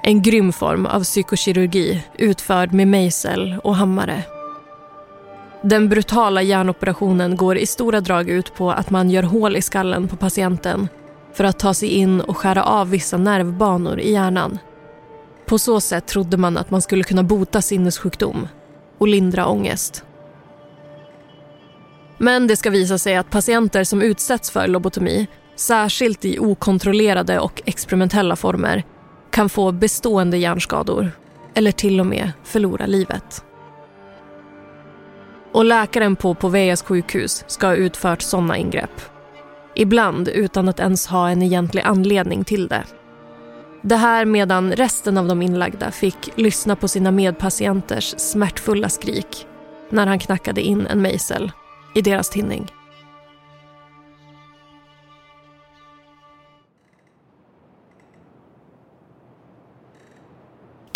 en 0.03 0.23
grym 0.23 0.53
form 0.53 0.87
av 0.87 1.03
psykokirurgi 1.03 2.05
utförd 2.19 2.73
med 2.73 2.89
mejsel 2.89 3.57
och 3.65 3.77
hammare. 3.77 4.23
Den 5.63 5.89
brutala 5.89 6.43
hjärnoperationen 6.43 7.37
går 7.37 7.59
i 7.59 7.67
stora 7.67 8.01
drag 8.01 8.29
ut 8.29 8.55
på 8.55 8.73
att 8.73 8.91
man 8.91 9.11
gör 9.11 9.23
hål 9.23 9.57
i 9.57 9.63
skallen 9.63 10.09
på 10.09 10.17
patienten 10.17 10.89
för 11.33 11.45
att 11.45 11.59
ta 11.59 11.75
sig 11.75 11.89
in 11.89 12.21
och 12.21 12.37
skära 12.37 12.65
av 12.65 12.91
vissa 12.91 13.17
nervbanor 13.17 14.01
i 14.01 14.13
hjärnan. 14.13 14.59
På 15.47 15.59
så 15.59 15.81
sätt 15.81 16.07
trodde 16.07 16.37
man 16.37 16.57
att 16.57 16.71
man 16.71 16.83
skulle 16.83 17.05
kunna 17.05 17.23
bota 17.23 17.63
sinnessjukdom 17.63 18.49
och 18.99 19.09
lindra 19.09 19.47
ångest. 19.47 20.05
Men 22.19 22.47
det 22.47 22.57
ska 22.57 22.71
visa 22.71 22.99
sig 22.99 23.17
att 23.17 23.31
patienter 23.31 23.85
som 23.85 24.03
utsätts 24.03 24.51
för 24.51 24.67
lobotomi, 24.67 25.27
särskilt 25.57 26.25
i 26.25 26.39
okontrollerade 26.39 27.41
och 27.41 27.63
experimentella 27.65 28.37
former, 28.37 28.85
kan 29.33 29.49
få 29.49 29.73
bestående 29.73 30.37
hjärnskador 30.37 31.11
eller 31.55 31.73
till 31.73 32.01
och 32.01 32.07
med 32.07 32.33
förlora 32.43 32.87
livet. 32.87 33.45
Och 35.53 35.65
läkaren 35.65 36.17
på 36.17 36.35
Poveas 36.35 36.83
sjukhus 36.83 37.45
ska 37.47 37.67
ha 37.67 37.75
utfört 37.75 38.23
sådana 38.23 38.57
ingrepp. 38.57 39.01
Ibland 39.75 40.29
utan 40.29 40.69
att 40.69 40.81
ens 40.81 41.07
ha 41.07 41.31
en 41.31 41.43
egentlig 41.43 41.83
anledning 41.83 42.45
till 42.45 42.69
det. 42.69 42.85
Det 43.83 43.97
här 43.97 44.25
medan 44.25 44.73
resten 44.73 45.19
av 45.19 45.29
de 45.29 45.43
inlagda 45.43 45.91
fick 45.91 46.31
lyssna 46.35 46.77
på 46.77 46.89
sina 46.89 47.11
medpatienters 47.11 48.15
smärtfulla 48.19 48.89
skrik 48.89 49.47
när 49.91 50.07
han 50.07 50.19
knackade 50.19 50.61
in 50.61 50.87
en 50.87 51.03
mejsel 51.03 51.53
i 51.95 52.03
deras 52.03 52.31
tinning. 52.31 52.73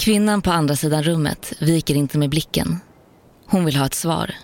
Kvinnan 0.07 0.43
på 0.43 0.51
andra 0.51 0.77
sidan 0.77 1.03
rummet 1.03 1.53
viker 1.61 1.95
inte 1.95 2.19
med 2.19 2.31
blicken. 2.31 2.79
Hon 3.47 3.65
vill 3.65 3.77
ha 3.77 3.87
ett 3.87 3.95
svar. 3.95 4.35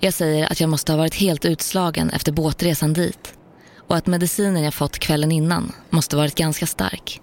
Jag 0.00 0.14
säger 0.14 0.52
att 0.52 0.60
jag 0.60 0.70
måste 0.70 0.92
ha 0.92 0.96
varit 0.96 1.14
helt 1.14 1.44
utslagen 1.44 2.10
efter 2.10 2.32
båtresan 2.32 2.92
dit 2.92 3.34
och 3.88 3.96
att 3.96 4.06
medicinen 4.06 4.62
jag 4.62 4.74
fått 4.74 4.98
kvällen 4.98 5.32
innan 5.32 5.72
måste 5.90 6.16
varit 6.16 6.34
ganska 6.34 6.66
stark. 6.66 7.20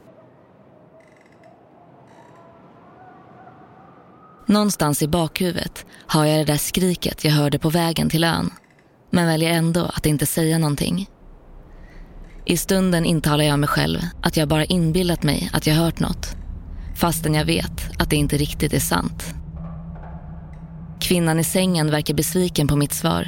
Någonstans 4.47 5.01
i 5.01 5.07
bakhuvudet 5.07 5.85
har 6.07 6.25
jag 6.25 6.39
det 6.39 6.51
där 6.53 6.57
skriket 6.57 7.25
jag 7.25 7.31
hörde 7.31 7.59
på 7.59 7.69
vägen 7.69 8.09
till 8.09 8.23
ön 8.23 8.53
men 9.09 9.27
väljer 9.27 9.51
ändå 9.51 9.85
att 9.85 10.05
inte 10.05 10.25
säga 10.25 10.57
någonting. 10.57 11.09
I 12.45 12.57
stunden 12.57 13.05
intalar 13.05 13.43
jag 13.43 13.59
mig 13.59 13.69
själv 13.69 13.99
att 14.21 14.37
jag 14.37 14.47
bara 14.47 14.65
inbillat 14.65 15.23
mig 15.23 15.49
att 15.53 15.67
jag 15.67 15.75
hört 15.75 15.99
något 15.99 16.40
fastän 17.01 17.33
jag 17.33 17.45
vet 17.45 17.89
att 17.99 18.09
det 18.09 18.15
inte 18.15 18.37
riktigt 18.37 18.73
är 18.73 18.79
sant. 18.79 19.33
Kvinnan 20.99 21.39
i 21.39 21.43
sängen 21.43 21.91
verkar 21.91 22.13
besviken 22.13 22.67
på 22.67 22.75
mitt 22.75 22.93
svar, 22.93 23.27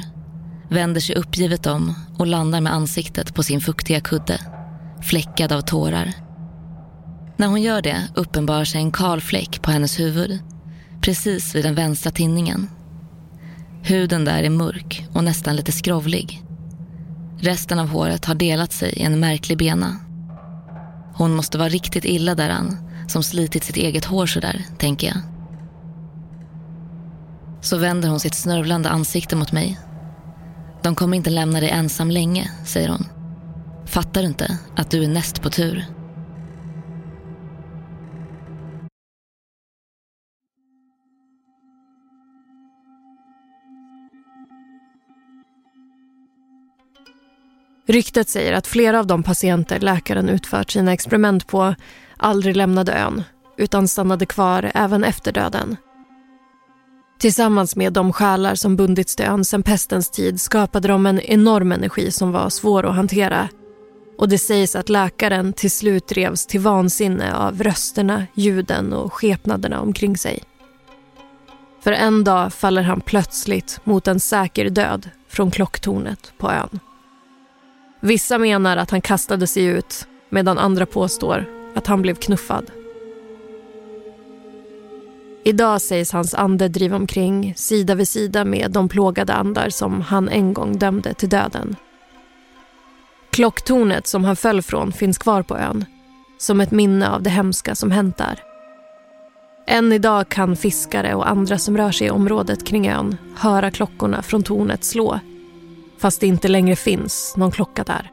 vänder 0.70 1.00
sig 1.00 1.16
uppgivet 1.16 1.66
om 1.66 1.94
och 2.18 2.26
landar 2.26 2.60
med 2.60 2.72
ansiktet 2.72 3.34
på 3.34 3.42
sin 3.42 3.60
fuktiga 3.60 4.00
kudde, 4.00 4.40
fläckad 5.02 5.52
av 5.52 5.60
tårar. 5.60 6.12
När 7.36 7.46
hon 7.46 7.62
gör 7.62 7.82
det 7.82 8.08
uppenbarar 8.14 8.64
sig 8.64 8.80
en 8.80 8.92
kal 8.92 9.20
fläck 9.20 9.62
på 9.62 9.70
hennes 9.70 10.00
huvud, 10.00 10.38
precis 11.00 11.54
vid 11.54 11.64
den 11.64 11.74
vänstra 11.74 12.10
tinningen. 12.12 12.70
Huden 13.82 14.24
där 14.24 14.42
är 14.42 14.50
mörk 14.50 15.06
och 15.12 15.24
nästan 15.24 15.56
lite 15.56 15.72
skrovlig. 15.72 16.42
Resten 17.38 17.78
av 17.78 17.88
håret 17.88 18.24
har 18.24 18.34
delat 18.34 18.72
sig 18.72 18.92
i 18.92 19.02
en 19.02 19.20
märklig 19.20 19.58
bena. 19.58 19.96
Hon 21.14 21.34
måste 21.34 21.58
vara 21.58 21.68
riktigt 21.68 22.04
illa 22.04 22.34
däran 22.34 22.93
som 23.06 23.22
slitit 23.22 23.64
sitt 23.64 23.76
eget 23.76 24.04
hår 24.04 24.26
sådär, 24.26 24.64
tänker 24.78 25.06
jag. 25.06 25.16
Så 27.62 27.76
vänder 27.76 28.08
hon 28.08 28.20
sitt 28.20 28.34
snörvlande 28.34 28.88
ansikte 28.88 29.36
mot 29.36 29.52
mig. 29.52 29.78
De 30.82 30.94
kommer 30.94 31.16
inte 31.16 31.30
lämna 31.30 31.60
dig 31.60 31.70
ensam 31.70 32.10
länge, 32.10 32.50
säger 32.66 32.88
hon. 32.88 33.06
Fattar 33.86 34.22
du 34.22 34.28
inte 34.28 34.58
att 34.76 34.90
du 34.90 35.04
är 35.04 35.08
näst 35.08 35.42
på 35.42 35.50
tur? 35.50 35.84
Ryktet 47.86 48.28
säger 48.28 48.52
att 48.52 48.66
flera 48.66 48.98
av 48.98 49.06
de 49.06 49.22
patienter 49.22 49.80
läkaren 49.80 50.28
utfört 50.28 50.70
sina 50.70 50.92
experiment 50.92 51.46
på 51.46 51.74
aldrig 52.24 52.56
lämnade 52.56 52.92
ön 52.92 53.24
utan 53.56 53.88
stannade 53.88 54.26
kvar 54.26 54.70
även 54.74 55.04
efter 55.04 55.32
döden. 55.32 55.76
Tillsammans 57.18 57.76
med 57.76 57.92
de 57.92 58.12
själar 58.12 58.54
som 58.54 58.76
bundits 58.76 59.16
till 59.16 59.26
ön 59.26 59.44
sedan 59.44 59.62
pestens 59.62 60.10
tid 60.10 60.40
skapade 60.40 60.88
de 60.88 61.06
en 61.06 61.20
enorm 61.20 61.72
energi 61.72 62.10
som 62.10 62.32
var 62.32 62.48
svår 62.48 62.86
att 62.86 62.94
hantera. 62.94 63.48
Och 64.18 64.28
det 64.28 64.38
sägs 64.38 64.76
att 64.76 64.88
läkaren 64.88 65.52
till 65.52 65.70
slut 65.70 66.08
drevs 66.08 66.46
till 66.46 66.60
vansinne 66.60 67.36
av 67.36 67.62
rösterna, 67.62 68.26
ljuden 68.34 68.92
och 68.92 69.12
skepnaderna 69.12 69.80
omkring 69.80 70.18
sig. 70.18 70.42
För 71.80 71.92
en 71.92 72.24
dag 72.24 72.52
faller 72.52 72.82
han 72.82 73.00
plötsligt 73.00 73.80
mot 73.84 74.08
en 74.08 74.20
säker 74.20 74.70
död 74.70 75.10
från 75.28 75.50
klocktornet 75.50 76.32
på 76.38 76.50
ön. 76.50 76.80
Vissa 78.00 78.38
menar 78.38 78.76
att 78.76 78.90
han 78.90 79.00
kastade 79.00 79.46
sig 79.46 79.64
ut 79.64 80.06
medan 80.30 80.58
andra 80.58 80.86
påstår 80.86 81.63
att 81.74 81.86
han 81.86 82.02
blev 82.02 82.14
knuffad. 82.14 82.70
Idag 85.44 85.80
sägs 85.80 86.12
hans 86.12 86.34
ande 86.34 86.68
driva 86.68 86.96
omkring 86.96 87.54
sida 87.56 87.94
vid 87.94 88.08
sida 88.08 88.44
med 88.44 88.70
de 88.70 88.88
plågade 88.88 89.32
andar 89.32 89.68
som 89.68 90.00
han 90.00 90.28
en 90.28 90.54
gång 90.54 90.78
dömde 90.78 91.14
till 91.14 91.28
döden. 91.28 91.76
Klocktornet 93.30 94.06
som 94.06 94.24
han 94.24 94.36
föll 94.36 94.62
från 94.62 94.92
finns 94.92 95.18
kvar 95.18 95.42
på 95.42 95.58
ön 95.58 95.84
som 96.38 96.60
ett 96.60 96.70
minne 96.70 97.10
av 97.10 97.22
det 97.22 97.30
hemska 97.30 97.74
som 97.74 97.90
hänt 97.90 98.16
där. 98.16 98.42
Än 99.66 99.92
idag 99.92 100.28
kan 100.28 100.56
fiskare 100.56 101.14
och 101.14 101.28
andra 101.28 101.58
som 101.58 101.76
rör 101.76 101.90
sig 101.90 102.06
i 102.06 102.10
området 102.10 102.66
kring 102.66 102.88
ön 102.88 103.16
höra 103.36 103.70
klockorna 103.70 104.22
från 104.22 104.42
tornet 104.42 104.84
slå 104.84 105.20
fast 105.98 106.20
det 106.20 106.26
inte 106.26 106.48
längre 106.48 106.76
finns 106.76 107.34
någon 107.36 107.50
klocka 107.50 107.84
där. 107.84 108.10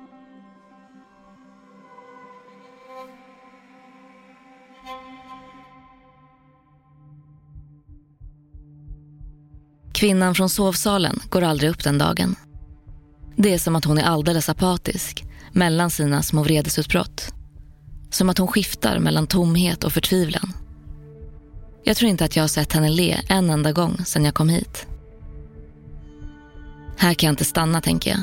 Kvinnan 10.01 10.35
från 10.35 10.49
sovsalen 10.49 11.19
går 11.29 11.41
aldrig 11.41 11.69
upp 11.69 11.83
den 11.83 11.97
dagen. 11.97 12.35
Det 13.35 13.53
är 13.53 13.57
som 13.57 13.75
att 13.75 13.85
hon 13.85 13.97
är 13.97 14.03
alldeles 14.03 14.49
apatisk 14.49 15.23
mellan 15.51 15.89
sina 15.89 16.23
små 16.23 16.43
vredesutbrott. 16.43 17.33
Som 18.09 18.29
att 18.29 18.37
hon 18.37 18.47
skiftar 18.47 18.99
mellan 18.99 19.27
tomhet 19.27 19.83
och 19.83 19.93
förtvivlan. 19.93 20.53
Jag 21.83 21.97
tror 21.97 22.09
inte 22.09 22.25
att 22.25 22.35
jag 22.35 22.43
har 22.43 22.47
sett 22.47 22.73
henne 22.73 22.89
le 22.89 23.17
en 23.27 23.49
enda 23.49 23.71
gång 23.71 24.05
sedan 24.05 24.25
jag 24.25 24.33
kom 24.33 24.49
hit. 24.49 24.87
Här 26.97 27.13
kan 27.13 27.27
jag 27.27 27.33
inte 27.33 27.45
stanna, 27.45 27.81
tänker 27.81 28.11
jag. 28.11 28.19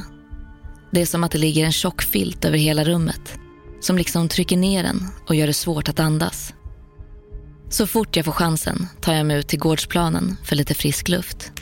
Det 0.90 1.00
är 1.00 1.06
som 1.06 1.24
att 1.24 1.32
det 1.32 1.38
ligger 1.38 1.64
en 1.64 1.72
tjock 1.72 2.02
filt 2.02 2.44
över 2.44 2.58
hela 2.58 2.84
rummet 2.84 3.38
som 3.80 3.98
liksom 3.98 4.28
trycker 4.28 4.56
ner 4.56 4.84
en 4.84 5.06
och 5.26 5.34
gör 5.34 5.46
det 5.46 5.54
svårt 5.54 5.88
att 5.88 6.00
andas. 6.00 6.54
Så 7.68 7.86
fort 7.86 8.16
jag 8.16 8.24
får 8.24 8.32
chansen 8.32 8.88
tar 9.00 9.14
jag 9.14 9.26
mig 9.26 9.38
ut 9.38 9.48
till 9.48 9.58
gårdsplanen 9.58 10.36
för 10.44 10.56
lite 10.56 10.74
frisk 10.74 11.08
luft. 11.08 11.52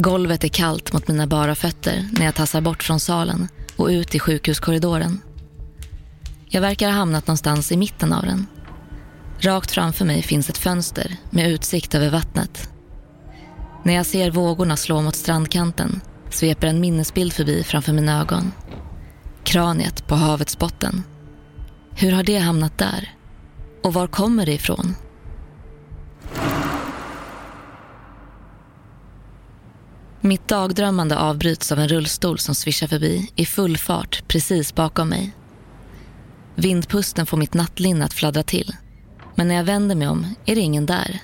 Golvet 0.00 0.44
är 0.44 0.48
kallt 0.48 0.92
mot 0.92 1.08
mina 1.08 1.26
bara 1.26 1.54
fötter 1.54 2.08
när 2.12 2.24
jag 2.24 2.34
tassar 2.34 2.60
bort 2.60 2.82
från 2.82 3.00
salen 3.00 3.48
och 3.76 3.86
ut 3.86 4.14
i 4.14 4.18
sjukhuskorridoren. 4.18 5.20
Jag 6.46 6.60
verkar 6.60 6.88
ha 6.88 6.94
hamnat 6.94 7.26
någonstans 7.26 7.72
i 7.72 7.76
mitten 7.76 8.12
av 8.12 8.22
den. 8.22 8.46
Rakt 9.40 9.70
framför 9.70 10.04
mig 10.04 10.22
finns 10.22 10.50
ett 10.50 10.58
fönster 10.58 11.16
med 11.30 11.50
utsikt 11.50 11.94
över 11.94 12.10
vattnet. 12.10 12.70
När 13.84 13.94
jag 13.94 14.06
ser 14.06 14.30
vågorna 14.30 14.76
slå 14.76 15.02
mot 15.02 15.16
strandkanten 15.16 16.00
sveper 16.30 16.66
en 16.66 16.80
minnesbild 16.80 17.32
förbi 17.32 17.62
framför 17.62 17.92
mina 17.92 18.20
ögon. 18.20 18.52
Kraniet 19.44 20.06
på 20.06 20.14
havets 20.14 20.58
botten. 20.58 21.02
Hur 21.94 22.12
har 22.12 22.22
det 22.22 22.38
hamnat 22.38 22.78
där? 22.78 23.14
Och 23.84 23.94
var 23.94 24.06
kommer 24.06 24.46
det 24.46 24.52
ifrån? 24.52 24.94
Mitt 30.28 30.48
dagdrömmande 30.48 31.18
avbryts 31.18 31.72
av 31.72 31.78
en 31.78 31.88
rullstol 31.88 32.38
som 32.38 32.54
svischar 32.54 32.86
förbi 32.86 33.30
i 33.36 33.46
full 33.46 33.78
fart 33.78 34.28
precis 34.28 34.74
bakom 34.74 35.08
mig. 35.08 35.32
Vindpusten 36.54 37.26
får 37.26 37.36
mitt 37.36 37.54
nattlinne 37.54 38.04
att 38.04 38.12
fladdra 38.12 38.42
till. 38.42 38.76
Men 39.34 39.48
när 39.48 39.54
jag 39.54 39.64
vänder 39.64 39.94
mig 39.94 40.08
om 40.08 40.34
är 40.46 40.54
det 40.54 40.60
ingen 40.60 40.86
där. 40.86 41.18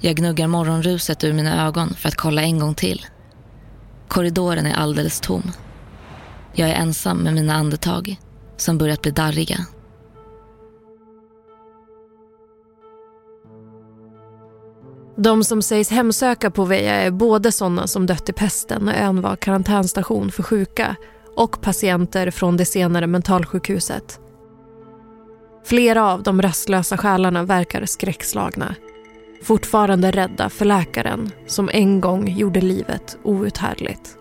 Jag 0.00 0.16
gnuggar 0.16 0.46
morgonruset 0.46 1.24
ur 1.24 1.32
mina 1.32 1.66
ögon 1.66 1.94
för 1.94 2.08
att 2.08 2.16
kolla 2.16 2.42
en 2.42 2.58
gång 2.58 2.74
till. 2.74 3.06
Korridoren 4.08 4.66
är 4.66 4.74
alldeles 4.74 5.20
tom. 5.20 5.52
Jag 6.54 6.70
är 6.70 6.74
ensam 6.74 7.18
med 7.18 7.34
mina 7.34 7.54
andetag 7.54 8.16
som 8.56 8.78
börjat 8.78 9.02
bli 9.02 9.10
darriga. 9.10 9.66
De 15.22 15.44
som 15.44 15.62
sägs 15.62 15.90
hemsöka 15.90 16.50
Poveja 16.50 16.94
är 16.94 17.10
både 17.10 17.52
sådana 17.52 17.86
som 17.86 18.06
dött 18.06 18.28
i 18.28 18.32
pesten 18.32 18.84
när 18.84 19.06
ön 19.06 19.20
var 19.20 19.36
karantänstation 19.36 20.30
för 20.30 20.42
sjuka 20.42 20.96
och 21.36 21.60
patienter 21.60 22.30
från 22.30 22.56
det 22.56 22.64
senare 22.64 23.06
mentalsjukhuset. 23.06 24.20
Flera 25.64 26.12
av 26.12 26.22
de 26.22 26.42
rastlösa 26.42 26.96
själarna 26.96 27.42
verkar 27.42 27.86
skräckslagna. 27.86 28.74
Fortfarande 29.42 30.10
rädda 30.10 30.48
för 30.48 30.64
läkaren 30.64 31.30
som 31.46 31.70
en 31.72 32.00
gång 32.00 32.28
gjorde 32.28 32.60
livet 32.60 33.18
outhärdligt. 33.22 34.16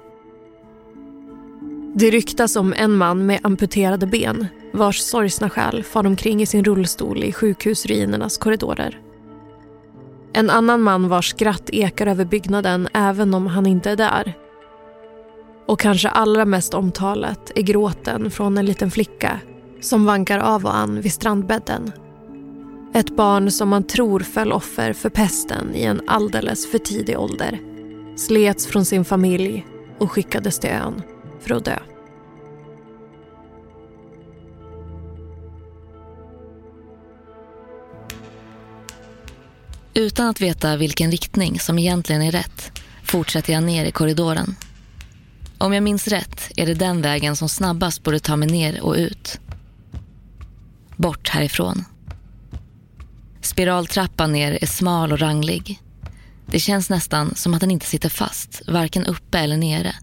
Det 1.96 2.10
ryktas 2.10 2.56
om 2.56 2.74
en 2.78 2.96
man 2.96 3.26
med 3.26 3.40
amputerade 3.44 4.08
ben 4.08 4.48
vars 4.74 5.00
sorgsna 5.00 5.50
själ 5.50 5.84
far 5.84 6.08
omkring 6.08 6.42
i 6.42 6.46
sin 6.46 6.64
rullstol 6.64 7.24
i 7.24 7.34
sjukhusruinernas 7.34 8.38
korridorer. 8.38 9.09
En 10.34 10.50
annan 10.50 10.82
man 10.82 11.10
vars 11.10 11.30
skratt 11.30 11.70
ekar 11.70 12.08
över 12.08 12.26
byggnaden 12.26 12.88
även 12.94 13.34
om 13.34 13.48
han 13.48 13.66
inte 13.66 13.92
är 13.92 13.96
där. 13.96 14.34
Och 15.66 15.80
kanske 15.80 16.10
allra 16.10 16.46
mest 16.46 16.74
omtalat 16.74 17.52
är 17.56 17.62
gråten 17.62 18.32
från 18.32 18.58
en 18.58 18.66
liten 18.66 18.92
flicka 18.92 19.40
som 19.82 20.06
vankar 20.06 20.40
av 20.40 20.66
och 20.66 20.76
an 20.76 21.02
vid 21.02 21.14
strandbädden. 21.14 21.92
Ett 22.94 23.16
barn 23.16 23.52
som 23.52 23.70
man 23.70 23.84
tror 23.84 24.20
föll 24.20 24.52
offer 24.52 24.94
för 24.94 25.10
pesten 25.10 25.76
i 25.76 25.84
en 25.84 26.02
alldeles 26.08 26.72
för 26.72 26.78
tidig 26.78 27.20
ålder. 27.20 27.60
Slets 28.16 28.68
från 28.68 28.86
sin 28.86 29.06
familj 29.06 29.66
och 29.98 30.12
skickades 30.12 30.60
till 30.60 30.70
ön 30.70 31.02
för 31.40 31.56
att 31.56 31.66
dö. 31.66 31.80
Utan 39.94 40.28
att 40.28 40.42
veta 40.42 40.78
vilken 40.78 41.12
riktning 41.12 41.60
som 41.60 41.80
egentligen 41.80 42.22
är 42.22 42.32
rätt 42.32 42.72
fortsätter 43.04 43.54
jag 43.54 43.64
ner 43.64 43.86
i 43.86 43.92
korridoren. 43.92 44.56
Om 45.58 45.74
jag 45.74 45.84
minns 45.84 46.08
rätt 46.08 46.52
är 46.56 46.66
det 46.66 46.74
den 46.74 47.02
vägen 47.02 47.36
som 47.36 47.50
snabbast 47.50 48.04
borde 48.04 48.20
ta 48.20 48.36
mig 48.36 48.50
ner 48.50 48.82
och 48.82 48.96
ut. 48.96 49.40
Bort 50.96 51.30
härifrån. 51.30 51.86
Spiraltrappan 53.42 54.32
ner 54.32 54.58
är 54.62 54.68
smal 54.68 55.12
och 55.12 55.20
ranglig. 55.20 55.80
Det 56.46 56.60
känns 56.60 56.90
nästan 56.90 57.36
som 57.36 57.54
att 57.54 57.62
den 57.62 57.72
inte 57.72 57.86
sitter 57.86 58.10
fast, 58.10 58.62
varken 58.68 59.06
uppe 59.06 59.40
eller 59.40 59.58
nere. 59.58 59.96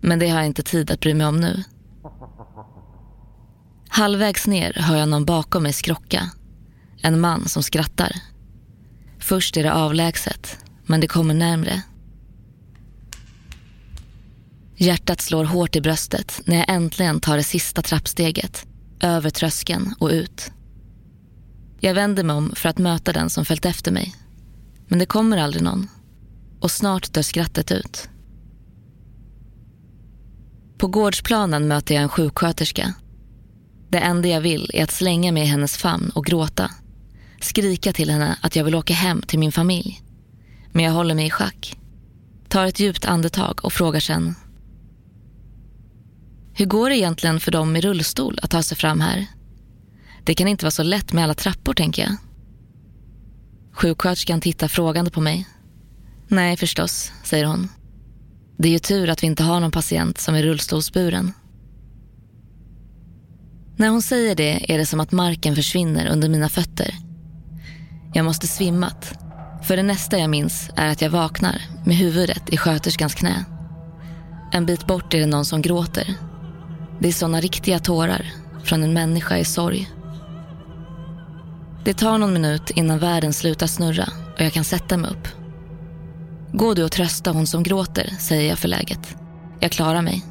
Men 0.00 0.18
det 0.18 0.28
har 0.28 0.36
jag 0.36 0.46
inte 0.46 0.62
tid 0.62 0.90
att 0.90 1.00
bry 1.00 1.14
mig 1.14 1.26
om 1.26 1.40
nu. 1.40 1.62
Halvvägs 3.88 4.46
ner 4.46 4.72
hör 4.76 4.96
jag 4.96 5.08
någon 5.08 5.24
bakom 5.24 5.62
mig 5.62 5.72
skrocka. 5.72 6.30
En 7.02 7.20
man 7.20 7.48
som 7.48 7.62
skrattar. 7.62 8.31
Först 9.22 9.56
är 9.56 9.62
det 9.62 9.72
avlägset, 9.72 10.58
men 10.86 11.00
det 11.00 11.06
kommer 11.06 11.34
närmre. 11.34 11.82
Hjärtat 14.76 15.20
slår 15.20 15.44
hårt 15.44 15.76
i 15.76 15.80
bröstet 15.80 16.40
när 16.44 16.56
jag 16.56 16.68
äntligen 16.68 17.20
tar 17.20 17.36
det 17.36 17.44
sista 17.44 17.82
trappsteget, 17.82 18.66
över 19.00 19.30
tröskeln 19.30 19.94
och 19.98 20.08
ut. 20.10 20.52
Jag 21.80 21.94
vänder 21.94 22.24
mig 22.24 22.36
om 22.36 22.52
för 22.54 22.68
att 22.68 22.78
möta 22.78 23.12
den 23.12 23.30
som 23.30 23.44
följt 23.44 23.64
efter 23.64 23.92
mig. 23.92 24.14
Men 24.88 24.98
det 24.98 25.06
kommer 25.06 25.36
aldrig 25.36 25.62
någon. 25.62 25.88
Och 26.60 26.70
snart 26.70 27.12
dör 27.12 27.22
skrattet 27.22 27.72
ut. 27.72 28.08
På 30.78 30.86
gårdsplanen 30.86 31.68
möter 31.68 31.94
jag 31.94 32.02
en 32.02 32.08
sjuksköterska. 32.08 32.94
Det 33.88 33.98
enda 33.98 34.28
jag 34.28 34.40
vill 34.40 34.70
är 34.74 34.84
att 34.84 34.90
slänga 34.90 35.32
mig 35.32 35.42
i 35.42 35.46
hennes 35.46 35.76
famn 35.76 36.10
och 36.14 36.24
gråta 36.24 36.70
skrika 37.44 37.92
till 37.92 38.10
henne 38.10 38.38
att 38.40 38.56
jag 38.56 38.64
vill 38.64 38.74
åka 38.74 38.94
hem 38.94 39.22
till 39.22 39.38
min 39.38 39.52
familj. 39.52 40.02
Men 40.72 40.84
jag 40.84 40.92
håller 40.92 41.14
mig 41.14 41.26
i 41.26 41.30
schack. 41.30 41.78
Tar 42.48 42.66
ett 42.66 42.80
djupt 42.80 43.04
andetag 43.04 43.64
och 43.64 43.72
frågar 43.72 44.00
sen. 44.00 44.34
Hur 46.54 46.66
går 46.66 46.90
det 46.90 46.96
egentligen 46.96 47.40
för 47.40 47.52
dem 47.52 47.76
i 47.76 47.80
rullstol 47.80 48.38
att 48.42 48.50
ta 48.50 48.62
sig 48.62 48.76
fram 48.76 49.00
här? 49.00 49.26
Det 50.24 50.34
kan 50.34 50.48
inte 50.48 50.64
vara 50.64 50.70
så 50.70 50.82
lätt 50.82 51.12
med 51.12 51.24
alla 51.24 51.34
trappor, 51.34 51.74
tänker 51.74 52.02
jag. 52.02 52.16
Sjuksköterskan 53.72 54.40
tittar 54.40 54.68
frågande 54.68 55.10
på 55.10 55.20
mig. 55.20 55.46
Nej, 56.28 56.56
förstås, 56.56 57.12
säger 57.24 57.44
hon. 57.44 57.68
Det 58.58 58.68
är 58.68 58.72
ju 58.72 58.78
tur 58.78 59.10
att 59.10 59.22
vi 59.22 59.26
inte 59.26 59.42
har 59.42 59.60
någon 59.60 59.70
patient 59.70 60.18
som 60.18 60.34
är 60.34 60.42
rullstolsburen. 60.42 61.32
När 63.76 63.88
hon 63.88 64.02
säger 64.02 64.34
det 64.34 64.72
är 64.72 64.78
det 64.78 64.86
som 64.86 65.00
att 65.00 65.12
marken 65.12 65.56
försvinner 65.56 66.06
under 66.06 66.28
mina 66.28 66.48
fötter 66.48 66.94
jag 68.12 68.24
måste 68.24 68.46
svimmat. 68.46 69.18
För 69.62 69.76
det 69.76 69.82
nästa 69.82 70.18
jag 70.18 70.30
minns 70.30 70.70
är 70.76 70.88
att 70.88 71.02
jag 71.02 71.10
vaknar 71.10 71.62
med 71.84 71.96
huvudet 71.96 72.50
i 72.50 72.56
sköterskans 72.56 73.14
knä. 73.14 73.44
En 74.52 74.66
bit 74.66 74.86
bort 74.86 75.14
är 75.14 75.18
det 75.18 75.26
någon 75.26 75.44
som 75.44 75.62
gråter. 75.62 76.14
Det 77.00 77.08
är 77.08 77.12
sådana 77.12 77.40
riktiga 77.40 77.78
tårar 77.78 78.32
från 78.64 78.82
en 78.82 78.92
människa 78.92 79.38
i 79.38 79.44
sorg. 79.44 79.90
Det 81.84 81.94
tar 81.94 82.18
någon 82.18 82.32
minut 82.32 82.70
innan 82.70 82.98
världen 82.98 83.32
slutar 83.32 83.66
snurra 83.66 84.08
och 84.34 84.40
jag 84.40 84.52
kan 84.52 84.64
sätta 84.64 84.96
mig 84.96 85.10
upp. 85.10 85.28
Gå 86.52 86.74
du 86.74 86.84
och 86.84 86.92
trösta 86.92 87.30
hon 87.30 87.46
som 87.46 87.62
gråter, 87.62 88.14
säger 88.18 88.48
jag 88.48 88.58
förläget. 88.58 89.16
Jag 89.60 89.70
klarar 89.70 90.02
mig. 90.02 90.24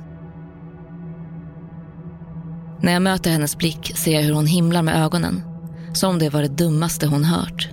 När 2.82 2.94
jag 2.94 3.02
möter 3.02 3.32
hennes 3.32 3.58
blick 3.58 3.92
ser 3.96 4.16
jag 4.16 4.22
hur 4.22 4.34
hon 4.34 4.48
himlar 4.48 4.82
med 4.82 5.04
ögonen 5.04 5.51
som 5.94 6.20
det 6.20 6.30
var 6.30 6.42
det 6.42 6.48
dummaste 6.48 7.08
hon 7.08 7.24
hört. 7.24 7.70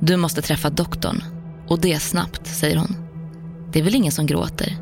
Du 0.00 0.16
måste 0.16 0.42
träffa 0.42 0.70
doktorn. 0.70 1.24
Och 1.68 1.80
det 1.80 2.00
snabbt, 2.00 2.46
säger 2.46 2.76
hon. 2.76 2.96
Det 3.72 3.78
är 3.78 3.82
väl 3.84 3.94
ingen 3.94 4.12
som 4.12 4.26
gråter? 4.26 4.76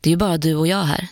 Det 0.00 0.08
är 0.08 0.12
ju 0.12 0.16
bara 0.16 0.38
du 0.38 0.56
och 0.56 0.66
jag 0.66 0.84
här. 0.84 1.08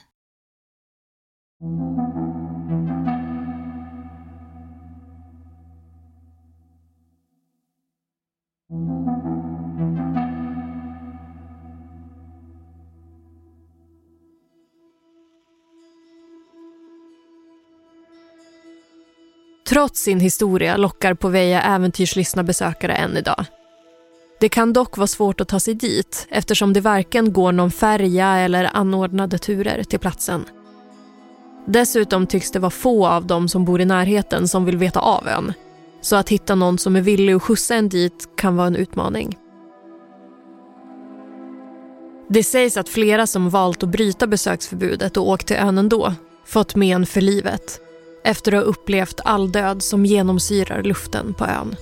Trots 19.69 20.01
sin 20.01 20.21
historia 20.21 20.77
lockar 20.77 21.15
Poveja 21.15 21.63
äventyrslystna 21.63 22.43
besökare 22.43 22.95
än 22.95 23.17
idag. 23.17 23.45
Det 24.41 24.49
kan 24.49 24.73
dock 24.73 24.97
vara 24.97 25.07
svårt 25.07 25.41
att 25.41 25.49
ta 25.49 25.61
sig 25.61 25.75
dit 25.75 26.27
eftersom 26.31 26.73
det 26.73 26.81
varken 26.81 27.33
går 27.33 27.53
någon 27.53 27.71
färja 27.71 28.37
eller 28.37 28.77
anordnade 28.77 29.39
turer 29.39 29.83
till 29.83 29.99
platsen. 29.99 30.45
Dessutom 31.67 32.27
tycks 32.27 32.51
det 32.51 32.59
vara 32.59 32.71
få 32.71 33.07
av 33.07 33.27
dem 33.27 33.49
som 33.49 33.65
bor 33.65 33.81
i 33.81 33.85
närheten 33.85 34.49
som 34.49 34.65
vill 34.65 34.77
veta 34.77 35.01
av 35.01 35.29
ön. 35.29 35.53
Så 36.01 36.17
att 36.17 36.29
hitta 36.29 36.55
någon 36.55 36.79
som 36.79 36.97
är 36.97 37.01
villig 37.01 37.33
att 37.33 37.43
skjutsa 37.43 37.75
en 37.75 37.89
dit 37.89 38.29
kan 38.37 38.57
vara 38.57 38.67
en 38.67 38.77
utmaning. 38.77 39.39
Det 42.29 42.43
sägs 42.43 42.77
att 42.77 42.89
flera 42.89 43.27
som 43.27 43.51
valt 43.51 43.83
att 43.83 43.89
bryta 43.89 44.27
besöksförbudet 44.27 45.17
och 45.17 45.29
åkt 45.29 45.47
till 45.47 45.57
ön 45.57 45.79
ändå 45.79 46.15
fått 46.47 46.77
men 46.77 47.07
för 47.07 47.21
livet 47.21 47.81
efter 48.25 48.53
att 48.53 48.65
ha 48.65 48.71
upplevt 48.71 49.21
all 49.25 49.53
död 49.53 49.83
som 49.83 50.07
genomsyrar 50.07 50.83
luften 50.83 51.35
på 51.35 51.45
ön. 51.45 51.77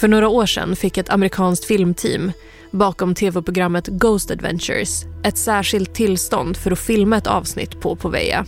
För 0.00 0.08
några 0.08 0.28
år 0.28 0.46
sedan 0.46 0.76
fick 0.76 0.98
ett 0.98 1.10
amerikanskt 1.10 1.64
filmteam 1.64 2.32
bakom 2.70 3.14
tv-programmet 3.14 3.86
Ghost 3.86 4.30
Adventures 4.30 5.04
ett 5.24 5.38
särskilt 5.38 5.94
tillstånd 5.94 6.56
för 6.56 6.70
att 6.70 6.78
filma 6.78 7.16
ett 7.16 7.26
avsnitt 7.26 7.80
på 7.80 7.96
Poveja. 7.96 8.46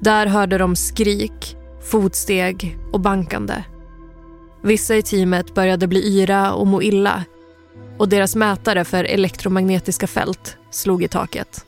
Där 0.00 0.26
hörde 0.26 0.58
de 0.58 0.76
skrik, 0.76 1.56
fotsteg 1.82 2.78
och 2.92 3.00
bankande. 3.00 3.54
Vissa 4.62 4.96
i 4.96 5.02
teamet 5.02 5.54
började 5.54 5.86
bli 5.86 6.20
yra 6.20 6.52
och 6.52 6.66
må 6.66 6.82
illa 6.82 7.24
och 7.98 8.08
deras 8.08 8.36
mätare 8.36 8.84
för 8.84 9.04
elektromagnetiska 9.04 10.06
fält 10.06 10.56
slog 10.70 11.02
i 11.02 11.08
taket. 11.08 11.67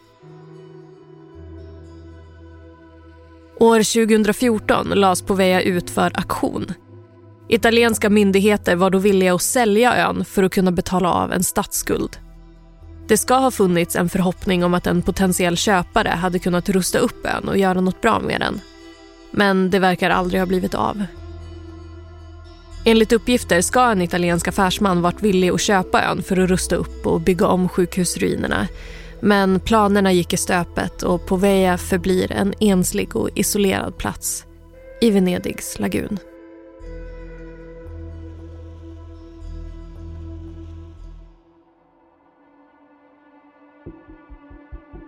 År 3.60 4.06
2014 4.06 4.88
lades 4.88 5.22
Povea 5.22 5.62
ut 5.62 5.90
för 5.90 6.10
aktion. 6.14 6.66
Italienska 7.48 8.10
myndigheter 8.10 8.76
var 8.76 8.90
då 8.90 8.98
villiga 8.98 9.34
att 9.34 9.42
sälja 9.42 9.96
ön 9.96 10.24
för 10.24 10.42
att 10.42 10.52
kunna 10.52 10.72
betala 10.72 11.12
av 11.12 11.32
en 11.32 11.44
statsskuld. 11.44 12.18
Det 13.08 13.16
ska 13.16 13.34
ha 13.34 13.50
funnits 13.50 13.96
en 13.96 14.08
förhoppning 14.08 14.64
om 14.64 14.74
att 14.74 14.86
en 14.86 15.02
potentiell 15.02 15.56
köpare 15.56 16.08
hade 16.08 16.38
kunnat 16.38 16.68
rusta 16.68 16.98
upp 16.98 17.26
ön 17.26 17.48
och 17.48 17.58
göra 17.58 17.80
något 17.80 18.00
bra 18.00 18.20
med 18.20 18.40
den. 18.40 18.60
Men 19.30 19.70
det 19.70 19.78
verkar 19.78 20.10
aldrig 20.10 20.40
ha 20.40 20.46
blivit 20.46 20.74
av. 20.74 21.04
Enligt 22.84 23.12
uppgifter 23.12 23.60
ska 23.60 23.90
en 23.90 24.02
italiensk 24.02 24.48
affärsman 24.48 25.02
varit 25.02 25.22
villig 25.22 25.50
att 25.50 25.60
köpa 25.60 26.02
ön 26.02 26.22
för 26.22 26.36
att 26.36 26.50
rusta 26.50 26.76
upp 26.76 27.06
och 27.06 27.20
bygga 27.20 27.46
om 27.46 27.68
sjukhusruinerna. 27.68 28.68
Men 29.22 29.60
planerna 29.60 30.12
gick 30.12 30.32
i 30.32 30.36
stöpet 30.36 31.02
och 31.02 31.26
Poveja 31.26 31.78
förblir 31.78 32.32
en 32.32 32.54
enslig 32.60 33.16
och 33.16 33.30
isolerad 33.34 33.98
plats 33.98 34.44
i 35.00 35.10
Venedigs 35.10 35.78
lagun. 35.78 36.18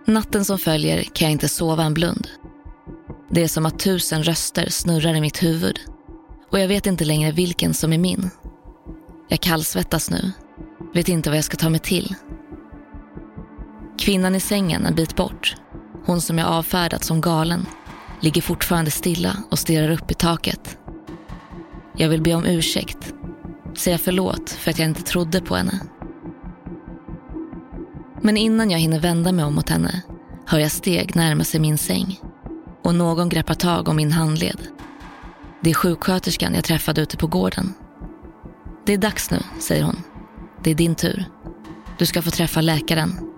Natten 0.05 0.45
som 0.45 0.59
följer 0.59 1.03
kan 1.03 1.25
jag 1.25 1.31
inte 1.31 1.49
sova 1.49 1.83
en 1.83 1.93
blund. 1.93 2.27
Det 3.31 3.43
är 3.43 3.47
som 3.47 3.65
att 3.65 3.79
tusen 3.79 4.23
röster 4.23 4.69
snurrar 4.69 5.15
i 5.15 5.21
mitt 5.21 5.43
huvud 5.43 5.79
och 6.51 6.59
jag 6.59 6.67
vet 6.67 6.85
inte 6.85 7.05
längre 7.05 7.31
vilken 7.31 7.73
som 7.73 7.93
är 7.93 7.97
min. 7.97 8.29
Jag 9.29 9.39
kallsvettas 9.39 10.09
nu, 10.11 10.31
vet 10.93 11.09
inte 11.09 11.29
vad 11.29 11.37
jag 11.37 11.45
ska 11.45 11.57
ta 11.57 11.69
mig 11.69 11.79
till. 11.79 12.15
Kvinnan 14.03 14.35
i 14.35 14.39
sängen 14.39 14.85
en 14.85 14.95
bit 14.95 15.15
bort, 15.15 15.55
hon 16.05 16.21
som 16.21 16.37
jag 16.37 16.47
avfärdat 16.47 17.03
som 17.03 17.21
galen, 17.21 17.65
ligger 18.19 18.41
fortfarande 18.41 18.91
stilla 18.91 19.37
och 19.51 19.59
stirrar 19.59 19.89
upp 19.89 20.11
i 20.11 20.13
taket. 20.13 20.77
Jag 21.97 22.09
vill 22.09 22.21
be 22.21 22.33
om 22.33 22.45
ursäkt, 22.45 23.13
säga 23.75 23.97
förlåt 23.97 24.49
för 24.49 24.71
att 24.71 24.79
jag 24.79 24.87
inte 24.87 25.03
trodde 25.03 25.41
på 25.41 25.55
henne. 25.55 25.79
Men 28.21 28.37
innan 28.37 28.71
jag 28.71 28.79
hinner 28.79 28.99
vända 28.99 29.31
mig 29.31 29.45
om 29.45 29.55
mot 29.55 29.69
henne 29.69 30.01
hör 30.45 30.59
jag 30.59 30.71
steg 30.71 31.15
närma 31.15 31.43
sig 31.43 31.59
min 31.59 31.77
säng 31.77 32.19
och 32.83 32.95
någon 32.95 33.29
greppar 33.29 33.53
tag 33.53 33.87
om 33.87 33.95
min 33.95 34.11
handled. 34.11 34.59
Det 35.61 35.69
är 35.69 35.73
sjuksköterskan 35.73 36.53
jag 36.55 36.63
träffade 36.63 37.01
ute 37.01 37.17
på 37.17 37.27
gården. 37.27 37.73
Det 38.85 38.93
är 38.93 38.97
dags 38.97 39.31
nu, 39.31 39.39
säger 39.59 39.83
hon. 39.83 40.03
Det 40.63 40.71
är 40.71 40.75
din 40.75 40.95
tur. 40.95 41.25
Du 41.97 42.05
ska 42.05 42.21
få 42.21 42.31
träffa 42.31 42.61
läkaren. 42.61 43.32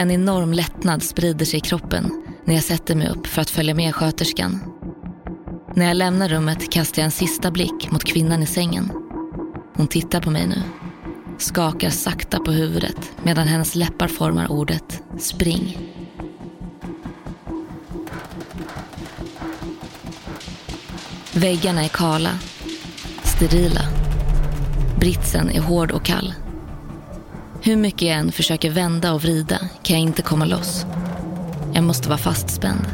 En 0.00 0.10
enorm 0.10 0.52
lättnad 0.52 1.02
sprider 1.02 1.44
sig 1.44 1.58
i 1.58 1.60
kroppen 1.60 2.22
när 2.44 2.54
jag 2.54 2.64
sätter 2.64 2.94
mig 2.94 3.08
upp 3.08 3.26
för 3.26 3.42
att 3.42 3.50
följa 3.50 3.74
med 3.74 3.94
sköterskan. 3.94 4.60
När 5.74 5.86
jag 5.86 5.96
lämnar 5.96 6.28
rummet 6.28 6.72
kastar 6.72 7.02
jag 7.02 7.04
en 7.04 7.10
sista 7.10 7.50
blick 7.50 7.90
mot 7.90 8.04
kvinnan 8.04 8.42
i 8.42 8.46
sängen. 8.46 8.92
Hon 9.76 9.86
tittar 9.86 10.20
på 10.20 10.30
mig 10.30 10.46
nu 10.46 10.62
skakar 11.38 11.90
sakta 11.90 12.38
på 12.38 12.50
huvudet 12.50 13.12
medan 13.22 13.48
hennes 13.48 13.74
läppar 13.74 14.08
formar 14.08 14.52
ordet 14.52 15.02
spring. 15.18 15.78
Väggarna 21.34 21.84
är 21.84 21.88
kala, 21.88 22.38
sterila. 23.24 23.82
Britsen 25.00 25.50
är 25.50 25.60
hård 25.60 25.90
och 25.90 26.04
kall. 26.04 26.34
Hur 27.62 27.76
mycket 27.76 28.08
jag 28.08 28.16
än 28.16 28.32
försöker 28.32 28.70
vända 28.70 29.12
och 29.12 29.22
vrida 29.22 29.69
kan 29.90 30.00
jag 30.00 30.08
inte 30.08 30.22
komma 30.22 30.44
loss. 30.44 30.86
Jag 31.74 31.84
måste 31.84 32.08
vara 32.08 32.18
fastspänd. 32.18 32.86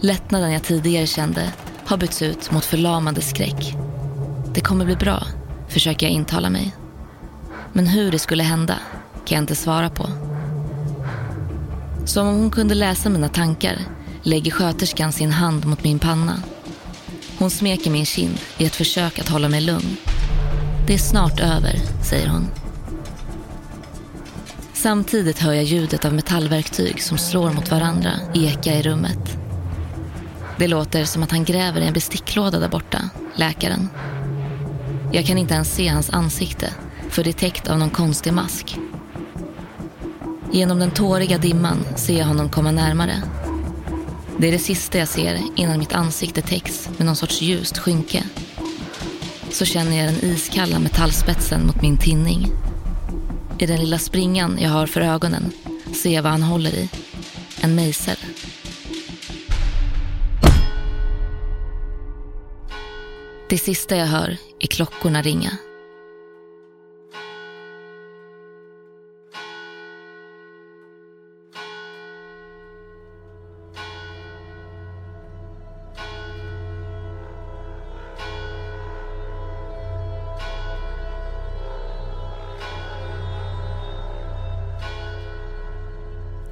Lättnaden 0.00 0.52
jag 0.52 0.62
tidigare 0.62 1.06
kände 1.06 1.52
har 1.86 1.96
bytts 1.96 2.22
ut 2.22 2.50
mot 2.50 2.64
förlamande 2.64 3.20
skräck. 3.20 3.76
Det 4.54 4.60
kommer 4.60 4.84
bli 4.84 4.96
bra, 4.96 5.22
försöker 5.68 6.06
jag 6.06 6.12
intala 6.12 6.50
mig. 6.50 6.74
Men 7.72 7.86
hur 7.86 8.12
det 8.12 8.18
skulle 8.18 8.42
hända 8.42 8.78
kan 9.26 9.36
jag 9.36 9.42
inte 9.42 9.54
svara 9.54 9.90
på. 9.90 10.08
Som 12.04 12.28
om 12.28 12.34
hon 12.34 12.50
kunde 12.50 12.74
läsa 12.74 13.08
mina 13.08 13.28
tankar 13.28 13.78
lägger 14.22 14.50
sköterskan 14.50 15.12
sin 15.12 15.30
hand 15.30 15.66
mot 15.66 15.84
min 15.84 15.98
panna. 15.98 16.42
Hon 17.38 17.50
smeker 17.50 17.90
min 17.90 18.06
kind 18.06 18.38
i 18.58 18.66
ett 18.66 18.76
försök 18.76 19.18
att 19.18 19.28
hålla 19.28 19.48
mig 19.48 19.60
lugn. 19.60 19.96
Det 20.86 20.94
är 20.94 20.98
snart 20.98 21.40
över, 21.40 21.80
säger 22.02 22.28
hon. 22.28 22.65
Samtidigt 24.86 25.38
hör 25.38 25.52
jag 25.52 25.64
ljudet 25.64 26.04
av 26.04 26.12
metallverktyg 26.14 27.02
som 27.02 27.18
slår 27.18 27.52
mot 27.52 27.70
varandra 27.70 28.10
eka 28.34 28.74
i 28.74 28.82
rummet. 28.82 29.38
Det 30.58 30.68
låter 30.68 31.04
som 31.04 31.22
att 31.22 31.30
han 31.30 31.44
gräver 31.44 31.80
i 31.80 31.86
en 31.86 31.92
besticklåda 31.92 32.58
där 32.58 32.68
borta, 32.68 33.10
läkaren. 33.34 33.88
Jag 35.12 35.26
kan 35.26 35.38
inte 35.38 35.54
ens 35.54 35.74
se 35.74 35.88
hans 35.88 36.10
ansikte 36.10 36.72
för 37.10 37.24
det 37.24 37.30
är 37.30 37.32
täckt 37.32 37.68
av 37.68 37.78
någon 37.78 37.90
konstig 37.90 38.32
mask. 38.32 38.76
Genom 40.52 40.78
den 40.78 40.90
tåriga 40.90 41.38
dimman 41.38 41.84
ser 41.96 42.18
jag 42.18 42.26
honom 42.26 42.48
komma 42.48 42.70
närmare. 42.70 43.22
Det 44.38 44.48
är 44.48 44.52
det 44.52 44.58
sista 44.58 44.98
jag 44.98 45.08
ser 45.08 45.40
innan 45.56 45.78
mitt 45.78 45.92
ansikte 45.92 46.42
täcks 46.42 46.88
med 46.96 47.06
någon 47.06 47.16
sorts 47.16 47.42
ljust 47.42 47.78
skynke. 47.78 48.24
Så 49.50 49.64
känner 49.64 49.96
jag 49.96 50.14
den 50.14 50.30
iskalla 50.30 50.78
metallspetsen 50.78 51.66
mot 51.66 51.82
min 51.82 51.96
tinning. 51.96 52.65
I 53.58 53.66
den 53.66 53.80
lilla 53.80 53.98
springan 53.98 54.58
jag 54.60 54.70
har 54.70 54.86
för 54.86 55.00
ögonen 55.00 55.52
ser 56.02 56.14
jag 56.14 56.22
vad 56.22 56.32
han 56.32 56.42
håller 56.42 56.74
i. 56.74 56.88
En 57.60 57.74
mejsel. 57.74 58.16
Det 63.48 63.58
sista 63.58 63.96
jag 63.96 64.06
hör 64.06 64.36
är 64.60 64.66
klockorna 64.66 65.22
ringa. 65.22 65.50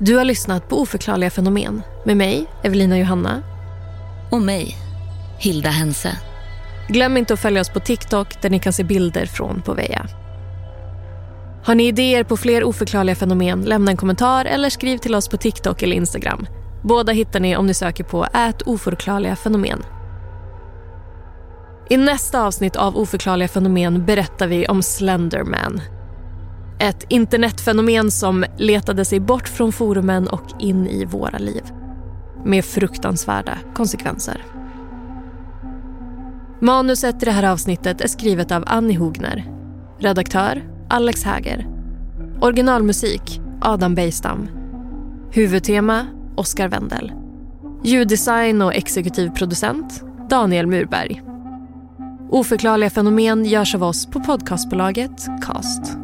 Du 0.06 0.16
har 0.16 0.24
lyssnat 0.24 0.68
på 0.68 0.80
Oförklarliga 0.80 1.30
fenomen 1.30 1.82
med 2.04 2.16
mig, 2.16 2.46
Evelina 2.62 2.98
Johanna. 2.98 3.42
Och 4.30 4.42
mig, 4.42 4.76
Hilda 5.38 5.70
Hense. 5.70 6.18
Glöm 6.88 7.16
inte 7.16 7.34
att 7.34 7.40
följa 7.40 7.60
oss 7.60 7.68
på 7.68 7.80
TikTok 7.80 8.42
där 8.42 8.50
ni 8.50 8.58
kan 8.58 8.72
se 8.72 8.84
bilder 8.84 9.26
från 9.26 9.62
Povea. 9.62 10.06
Har 11.64 11.74
ni 11.74 11.86
idéer 11.86 12.24
på 12.24 12.36
fler 12.36 12.64
oförklarliga 12.64 13.14
fenomen, 13.16 13.62
lämna 13.62 13.90
en 13.90 13.96
kommentar 13.96 14.44
eller 14.44 14.70
skriv 14.70 14.98
till 14.98 15.14
oss 15.14 15.28
på 15.28 15.36
TikTok 15.36 15.82
eller 15.82 15.96
Instagram. 15.96 16.46
Båda 16.82 17.12
hittar 17.12 17.40
ni 17.40 17.56
om 17.56 17.66
ni 17.66 17.74
söker 17.74 18.04
på 18.04 18.24
ät 18.24 18.62
oförklarliga 18.62 19.36
fenomen. 19.36 19.82
I 21.90 21.96
nästa 21.96 22.42
avsnitt 22.42 22.76
av 22.76 22.96
Oförklarliga 22.96 23.48
fenomen 23.48 24.04
berättar 24.04 24.46
vi 24.46 24.66
om 24.66 24.82
Slenderman 24.82 25.80
ett 26.78 27.06
internetfenomen 27.08 28.10
som 28.10 28.44
letade 28.56 29.04
sig 29.04 29.20
bort 29.20 29.48
från 29.48 29.72
forumen 29.72 30.28
och 30.28 30.46
in 30.58 30.86
i 30.86 31.04
våra 31.04 31.38
liv. 31.38 31.62
Med 32.44 32.64
fruktansvärda 32.64 33.58
konsekvenser. 33.74 34.44
Manuset 36.60 37.22
i 37.22 37.24
det 37.24 37.30
här 37.30 37.52
avsnittet 37.52 38.00
är 38.00 38.08
skrivet 38.08 38.52
av 38.52 38.64
Annie 38.66 38.96
Hogner. 38.96 39.50
Redaktör 39.98 40.62
Alex 40.88 41.24
Häger. 41.24 41.66
Originalmusik 42.40 43.40
Adam 43.60 43.94
Bejstam. 43.94 44.48
Huvudtema 45.30 46.06
Oskar 46.36 46.68
Wendel. 46.68 47.12
Ljuddesign 47.84 48.62
och 48.62 48.74
exekutiv 48.74 49.30
producent 49.30 50.04
Daniel 50.30 50.66
Murberg. 50.66 51.22
Oförklarliga 52.30 52.90
fenomen 52.90 53.44
görs 53.44 53.74
av 53.74 53.82
oss 53.82 54.06
på 54.06 54.20
podcastbolaget 54.20 55.26
Cast. 55.42 56.03